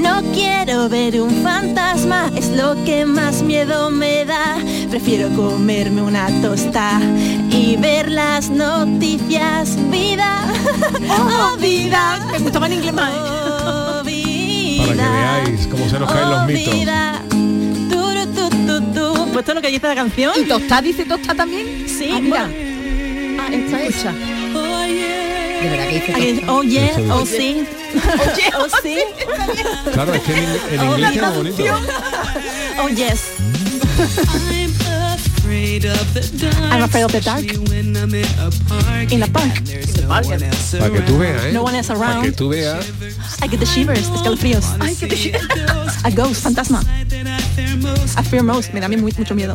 [0.06, 4.56] No quiero ver un fantasma, es lo que más miedo me da.
[4.90, 7.00] Prefiero comerme una tosta
[7.50, 9.76] y ver las noticias.
[9.90, 10.44] Vida,
[11.20, 12.18] oh vida.
[12.32, 13.12] Me gustaba en inglés más.
[13.12, 14.84] Oh, vida.
[14.86, 16.74] Para que veáis cómo se nos caen los Oh, mitos.
[16.74, 17.22] vida.
[17.90, 19.14] Turu, tu, tu, tu.
[19.32, 20.32] Pues esto es lo que dice la canción.
[20.40, 21.86] ¿Y Tostá dice Tostá también?
[21.88, 22.48] Sí, Ah, mira.
[23.40, 24.12] Ah, esta.
[25.62, 25.94] De verdad que
[26.32, 27.36] dice oh yeah, Eso oh dice.
[27.38, 27.66] sí.
[28.58, 28.98] oh sí.
[29.92, 31.64] Claro, es que en, en inglés queda bonito.
[32.78, 33.20] Oh yes.
[36.70, 37.44] I'm afraid of the dark.
[39.12, 39.62] In the park.
[40.08, 41.52] Para que tú veas, ¿eh?
[41.52, 42.24] No one is Para around.
[42.24, 42.86] que tú veas.
[43.42, 44.64] I get the shivers, escalofríos.
[44.80, 45.32] Ay, qué te
[46.04, 46.82] A ghost, fantasma.
[48.16, 49.54] A fear most, me da a mí muy- mucho miedo.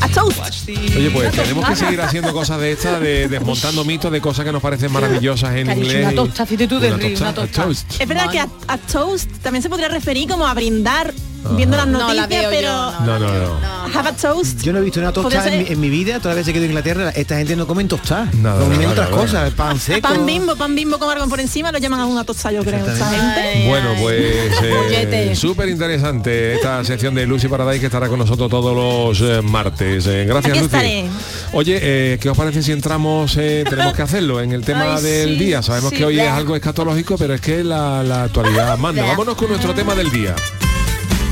[0.00, 0.68] A toast.
[0.68, 4.52] Oye, pues tenemos que seguir haciendo cosas de estas, de desmontando mitos de cosas que
[4.52, 6.06] nos parecen maravillosas en Cariño, inglés.
[6.06, 7.62] una tosta, fíjate tú de Una río, una tosta, tosta.
[7.64, 8.00] toast.
[8.00, 11.12] Es verdad que a, a toast también se podría referir como a brindar
[11.56, 13.98] viendo las No, la noticias, veo pero yo, No, no, no.
[13.98, 14.62] have a toast.
[14.62, 16.64] Yo no he visto una tostada en en mi vida, toda vez que he ido
[16.64, 18.28] a Inglaterra, esta gente no come tostada.
[18.34, 20.00] Nada, comen otras cosas, pan seco.
[20.08, 22.86] Pan bimbo, pan bimbo con algo por encima, lo llaman a una tosta, yo creo.
[22.86, 23.68] esta gente.
[23.68, 28.74] Bueno, pues eh, súper interesante esta sección de Lucy Paradise que estará con nosotros todos
[28.74, 30.06] los eh, martes.
[30.06, 30.76] Eh, gracias, Aquí Lucy.
[30.76, 31.04] estaré.
[31.52, 35.02] Oye, eh, ¿qué os parece si entramos, eh, tenemos que hacerlo en el tema Ay,
[35.02, 35.62] del sí, día?
[35.62, 39.02] Sabemos sí, que hoy es algo escatológico, pero es que la, la actualidad manda.
[39.04, 40.34] Vámonos con nuestro tema del día.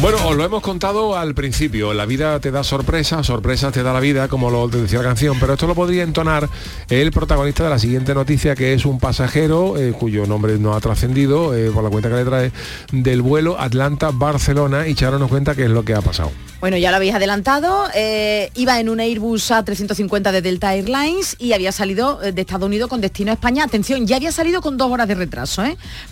[0.00, 1.92] Bueno, os lo hemos contado al principio.
[1.92, 5.40] La vida te da sorpresas, sorpresas te da la vida, como lo decía la canción,
[5.40, 6.48] pero esto lo podría entonar
[6.88, 10.80] el protagonista de la siguiente noticia, que es un pasajero eh, cuyo nombre no ha
[10.80, 12.52] trascendido eh, por la cuenta que le trae
[12.92, 16.30] del vuelo Atlanta-Barcelona y Charo nos cuenta qué es lo que ha pasado.
[16.60, 21.52] Bueno, ya lo habéis adelantado, eh, iba en un Airbus A350 de Delta Airlines y
[21.52, 23.64] había salido de Estados Unidos con destino a España.
[23.64, 25.62] Atención, ya había salido con dos horas de retraso.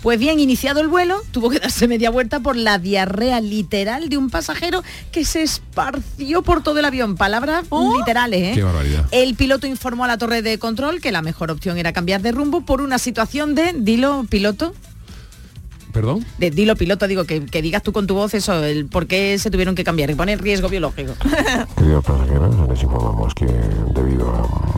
[0.01, 4.17] Pues bien, iniciado el vuelo, tuvo que darse media vuelta por la diarrea literal de
[4.17, 7.15] un pasajero que se esparció por todo el avión.
[7.15, 7.65] Palabras
[7.95, 8.41] literales.
[8.41, 8.51] ¿eh?
[8.55, 9.05] Qué barbaridad.
[9.11, 12.31] El piloto informó a la torre de control que la mejor opción era cambiar de
[12.31, 14.73] rumbo por una situación de, dilo piloto,
[15.93, 16.25] ¿Perdón?
[16.39, 19.37] de dilo piloto, digo, que, que digas tú con tu voz eso, el por qué
[19.37, 21.13] se tuvieron que cambiar, que pone en riesgo biológico.
[21.77, 24.76] Queridos pasajeros, les informamos que debido a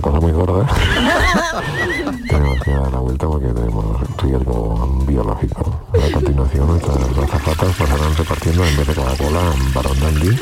[0.00, 0.66] una cosa muy gorda
[2.28, 5.80] tenemos que dar la vuelta porque tenemos riesgo biológico.
[5.92, 9.40] A continuación, nuestras azafatas pasarán repartiendo en vez de Coca-Cola
[9.74, 10.36] Barón Dandy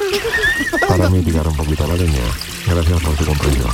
[0.88, 2.18] para mitigar un poquito la leña.
[2.66, 3.70] Gracias por su comprensión.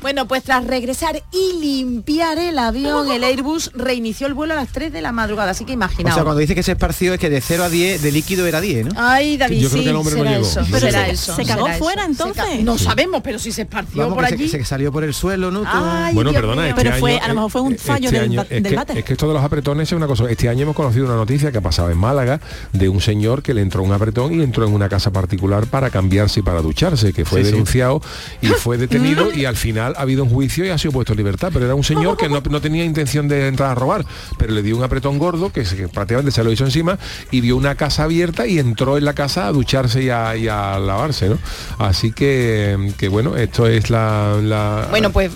[0.00, 4.68] Bueno, pues tras regresar y limpiar el avión, el Airbus reinició el vuelo a las
[4.68, 6.14] 3 de la madrugada, así que O imaginaos.
[6.14, 8.60] sea, cuando dice que se esparció es que de 0 a 10 de líquido era
[8.60, 8.92] 10, ¿no?
[8.96, 10.46] Ay, David, Yo creo sí, que el hombre no será llegó.
[10.46, 11.36] eso, Pero será se- eso.
[11.36, 12.10] se cagó será fuera, eso.
[12.10, 12.36] Entonces.
[12.44, 12.84] ca- No Sí.
[12.84, 14.48] sabemos, pero si se esparció Vamos, por que allí.
[14.48, 15.64] se, se salió por el suelo, ¿no?
[15.66, 18.16] Ay, bueno, Dios perdona, este Pero fue- a lo mejor fue un eh, fallo este
[18.20, 18.98] del año- es del que, váter.
[18.98, 20.24] es que esto de los apretones es una cosa.
[20.30, 22.40] Este año hemos conocido una noticia que ha pasado en Málaga
[22.72, 25.90] de un señor que le entró un apretón y entró en una casa particular para
[25.90, 27.50] cambiarse y para ducharse, que fue Sí, sí.
[27.52, 28.00] denunciado
[28.42, 31.18] y fue detenido y al final ha habido un juicio y ha sido puesto en
[31.18, 31.50] libertad.
[31.52, 34.04] Pero era un señor que no, no tenía intención de entrar a robar,
[34.38, 36.98] pero le dio un apretón gordo que, se- que prácticamente se lo hizo encima
[37.30, 40.48] y vio una casa abierta y entró en la casa a ducharse y a, y
[40.48, 41.38] a lavarse, ¿no?
[41.78, 44.36] Así que, que bueno, esto es la...
[44.42, 45.30] la- Bueno, pues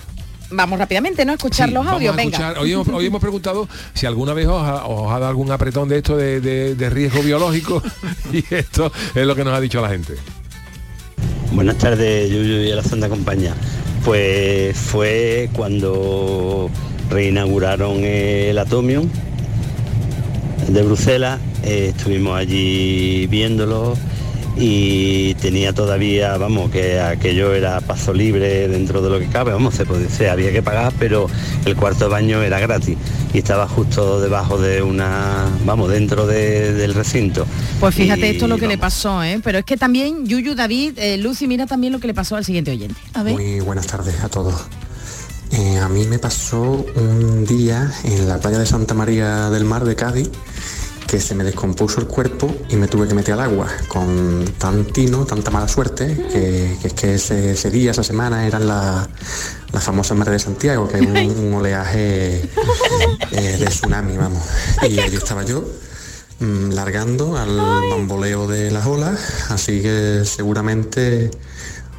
[0.53, 1.33] vamos rápidamente, ¿no?
[1.33, 2.37] Escuchar Sí, los audios, venga.
[2.39, 2.59] escuchar.
[2.59, 5.89] Hoy hemos, hoy hemos preguntado si alguna vez os ha, os ha dado algún apretón
[5.89, 7.83] de esto de, de- de riesgo biológico
[8.33, 10.15] y esto es lo que nos ha dicho la gente.
[11.53, 13.55] Buenas tardes, Yuyu y a la Santa Compañía.
[14.05, 16.71] Pues fue cuando
[17.11, 19.09] reinauguraron el Atomium
[20.69, 23.95] de Bruselas, eh, estuvimos allí viéndolo
[24.57, 29.75] y tenía todavía, vamos, que aquello era paso libre dentro de lo que cabe, vamos,
[29.75, 31.27] se, podía- se había que pagar, pero
[31.65, 32.97] el cuarto de baño era gratis
[33.33, 37.47] y estaba justo debajo de una, vamos, dentro de- del recinto.
[37.81, 39.41] Pues fíjate Y, esto es lo que le pasó, ¿eh?
[39.43, 42.45] Pero es que también, Yuyu, David, eh, Lucy, mira también lo que le pasó al
[42.45, 43.01] siguiente oyente.
[43.15, 43.35] A ver.
[43.35, 44.55] Muy buenas tardes a todos.
[45.51, 49.85] Eh, a mí me pasó un día en la playa de Santa María del Mar
[49.85, 50.31] de Cádiz
[51.13, 54.87] que se me descompuso el cuerpo y me tuve que meter al agua con tan
[54.87, 59.07] tino, tanta mala suerte, que, que es que ese, ese día, esa semana eran la-
[59.75, 61.17] las famosas mares de Santiago, que hay un,
[61.49, 62.49] un oleaje
[63.31, 64.43] eh, de tsunami, vamos.
[64.89, 65.63] Y allí estaba yo
[66.41, 67.57] mm, largando al
[67.91, 71.31] bamboleo de las olas, así que seguramente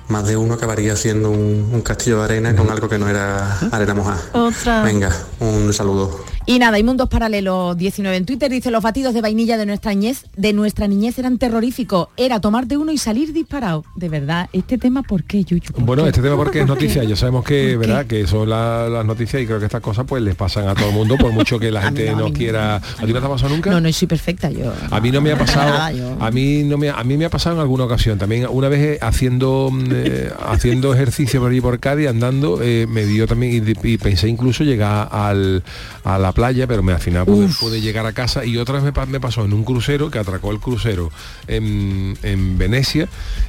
[0.08, 3.60] más de uno acabaría haciendo un, un castillo de arena con algo que no era
[3.72, 4.22] arena mojada.
[4.34, 4.82] Otra.
[4.82, 6.26] Venga, un saludo.
[6.46, 9.94] Y nada, y Mundos Paralelos 19 en Twitter dice los batidos de vainilla de nuestra
[9.94, 12.10] niñez, de nuestra niñez eran terroríficos.
[12.18, 13.86] Era tomarte uno y salir disparado.
[13.96, 15.72] De verdad, este tema, ¿por qué, Yuyu?
[15.72, 16.10] ¿Por Bueno, qué?
[16.10, 18.06] este tema porque es noticia, ya sabemos que, ¿verdad?
[18.08, 20.90] Que son la- las noticias y creo que estas cosas pues les pasan a todo
[20.90, 22.76] el mundo, por mucho que la gente no, quiera.
[22.76, 23.72] ¿A ti no te ha pasado nunca?
[23.72, 24.74] No, no soy perfecta yo.
[24.92, 27.24] A mí no me ha pasado, Nada, yo- a mí no me, a mí me
[27.24, 28.18] ha pasado en alguna ocasión.
[28.20, 32.86] También una vez eh, haciendo mm, eh, haciendo ejercicio por allí por Cádiz, andando, eh,
[32.90, 35.64] me dio también y, y pensé incluso llegar al,
[36.04, 38.84] a la playa, pero me, al final pude, pude llegar a casa y otra vez
[38.84, 41.12] me, pa- me pasó en un crucero que atracó el crucero
[41.48, 43.08] en, en Venecia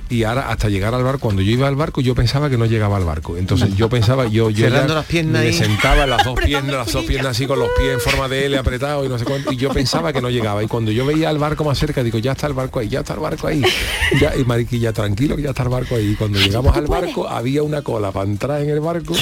[0.09, 2.67] y ahora hasta llegar al barco, cuando yo iba al barco yo pensaba que no
[2.67, 3.37] llegaba al barco.
[3.37, 5.53] Entonces yo pensaba, yo, yo ya las piernas me ahí.
[5.55, 8.47] sentaba en las dos piernas, las dos piernas así con los pies en forma de
[8.47, 10.63] L apretado y no sé cuánto, y yo pensaba que no llegaba.
[10.63, 13.01] Y cuando yo veía al barco más cerca, digo, ya está el barco ahí, ya
[13.01, 13.63] está el barco ahí.
[14.21, 16.11] Ya, y mariquilla, tranquilo que ya está el barco ahí.
[16.11, 19.15] Y cuando llegamos al barco había una cola para entrar en el barco.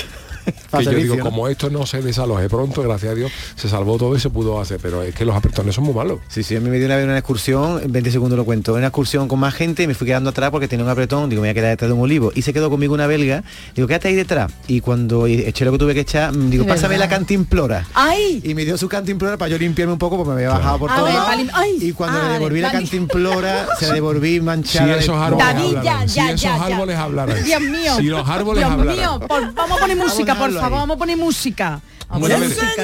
[0.73, 1.25] Que yo digo, ¿no?
[1.25, 4.61] como esto no se desaloje pronto, gracias a Dios, se salvó todo y se pudo
[4.61, 4.79] hacer.
[4.83, 6.21] Pero es que los apretones son muy malos.
[6.29, 8.75] Sí, sí, a mí me dio una vez una excursión, en 20 segundos lo cuento,
[8.75, 11.43] una excursión con más gente y me fui quedando atrás porque tenía un apretón, digo,
[11.43, 12.33] me voy a quedar detrás de un olivo.
[12.35, 14.51] Y se quedó conmigo una belga, digo, quédate ahí detrás.
[14.67, 17.05] Y cuando eché lo que tuve que echar, mm, digo, pásame verdad.
[17.05, 17.87] la cantimplora.
[17.95, 18.41] ¡Ay!
[18.45, 20.91] Y me dio su cantimplora para yo limpiarme un poco porque me había bajado por
[20.91, 21.79] ¡Ay!
[21.81, 24.97] Y cuando Ah, le devolví la cantimplora, se la devolví manchada.
[24.97, 26.65] esos árboles David, hablaran, ya, si ya, esos ya, ya.
[26.65, 27.45] árboles hablaran.
[27.45, 27.97] Dios mío.
[27.99, 28.97] Si los árboles Dios hablaran.
[28.97, 30.81] mío, por- vamos a poner música, por favor, ahí.
[30.81, 31.81] vamos a poner música.
[32.09, 32.83] Vamos a Bueno, poner a música.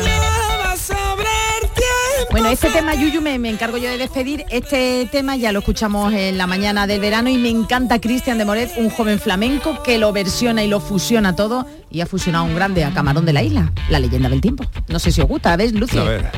[2.31, 4.45] Bueno, este tema, Yuyu, me, me encargo yo de despedir.
[4.51, 8.45] Este tema ya lo escuchamos en la mañana del verano y me encanta Cristian de
[8.45, 12.55] Moret, un joven flamenco que lo versiona y lo fusiona todo y ha fusionado un
[12.55, 14.65] grande a Camarón de la Isla, la leyenda del tiempo.
[14.89, 15.99] No sé si os gusta, ¿ves, Lucy?
[15.99, 16.31] A ver.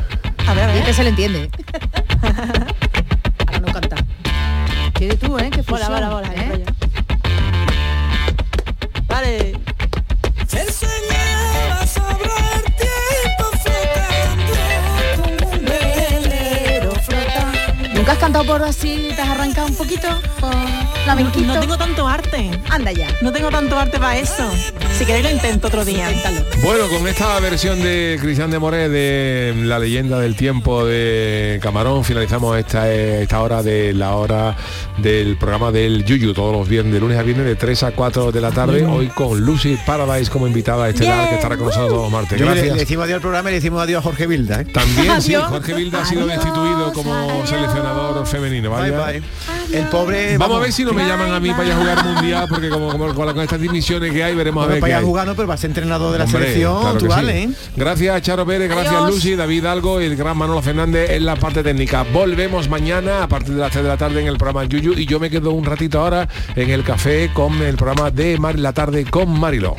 [0.47, 0.77] A ver, a ver.
[0.77, 1.49] Este se le entiende.
[3.47, 3.95] Ahora no canta.
[4.93, 5.49] Quiere tú, ¿eh?
[5.49, 6.63] Que Bola, fusión, bola, bola, ¿eh?
[9.07, 9.50] Vale.
[10.81, 11.10] Se
[18.21, 20.07] cantado por así, te has arrancado un poquito?
[20.39, 20.53] Por
[21.03, 21.47] flamenquito.
[21.47, 22.51] No tengo tanto arte.
[22.69, 23.07] Anda ya.
[23.21, 24.47] No tengo tanto arte para eso.
[24.97, 26.07] Si queréis lo intento otro día.
[26.63, 32.03] Bueno, con esta versión de Cristian de Moré de La leyenda del tiempo de Camarón,
[32.03, 34.55] finalizamos esta, esta hora de la hora
[34.99, 38.31] del programa del Yuyu, todos los viernes, de lunes a viernes, de 3 a 4
[38.31, 42.03] de la tarde, hoy con Lucy Paradise como invitada estelar, que estará con nosotros todos
[42.03, 42.39] los martes.
[42.39, 42.73] Le, Gracias.
[42.73, 44.61] le decimos adiós al programa y le decimos adiós a Jorge Vilda.
[44.61, 44.65] ¿eh?
[44.65, 48.69] También sí, Jorge Vilda ha sido destituido como seleccionador femenino.
[48.69, 49.05] Vaya.
[49.05, 49.21] bye.
[49.73, 50.37] El pobre...
[50.37, 52.69] Vamos, a ver si no me llaman a mí para ir a jugar mundial, porque
[52.69, 55.35] como, como con, estas divisiones que hay, veremos a Bueno, ver para ir a no,
[55.35, 57.29] pero vas a ser entrenador de la Hombre, selección, claro tú sí.
[57.29, 57.49] ¿eh?
[57.75, 59.09] Gracias Charo Pérez, gracias Adiós.
[59.11, 62.05] Lucy, David Algo y el gran Manolo Fernández en la parte técnica.
[62.11, 65.05] Volvemos mañana a partir de las 3 de la tarde en el programa Yuyu y
[65.05, 68.73] yo me quedo un ratito ahora en el café con el programa de Mar la
[68.73, 69.75] tarde con Marilo.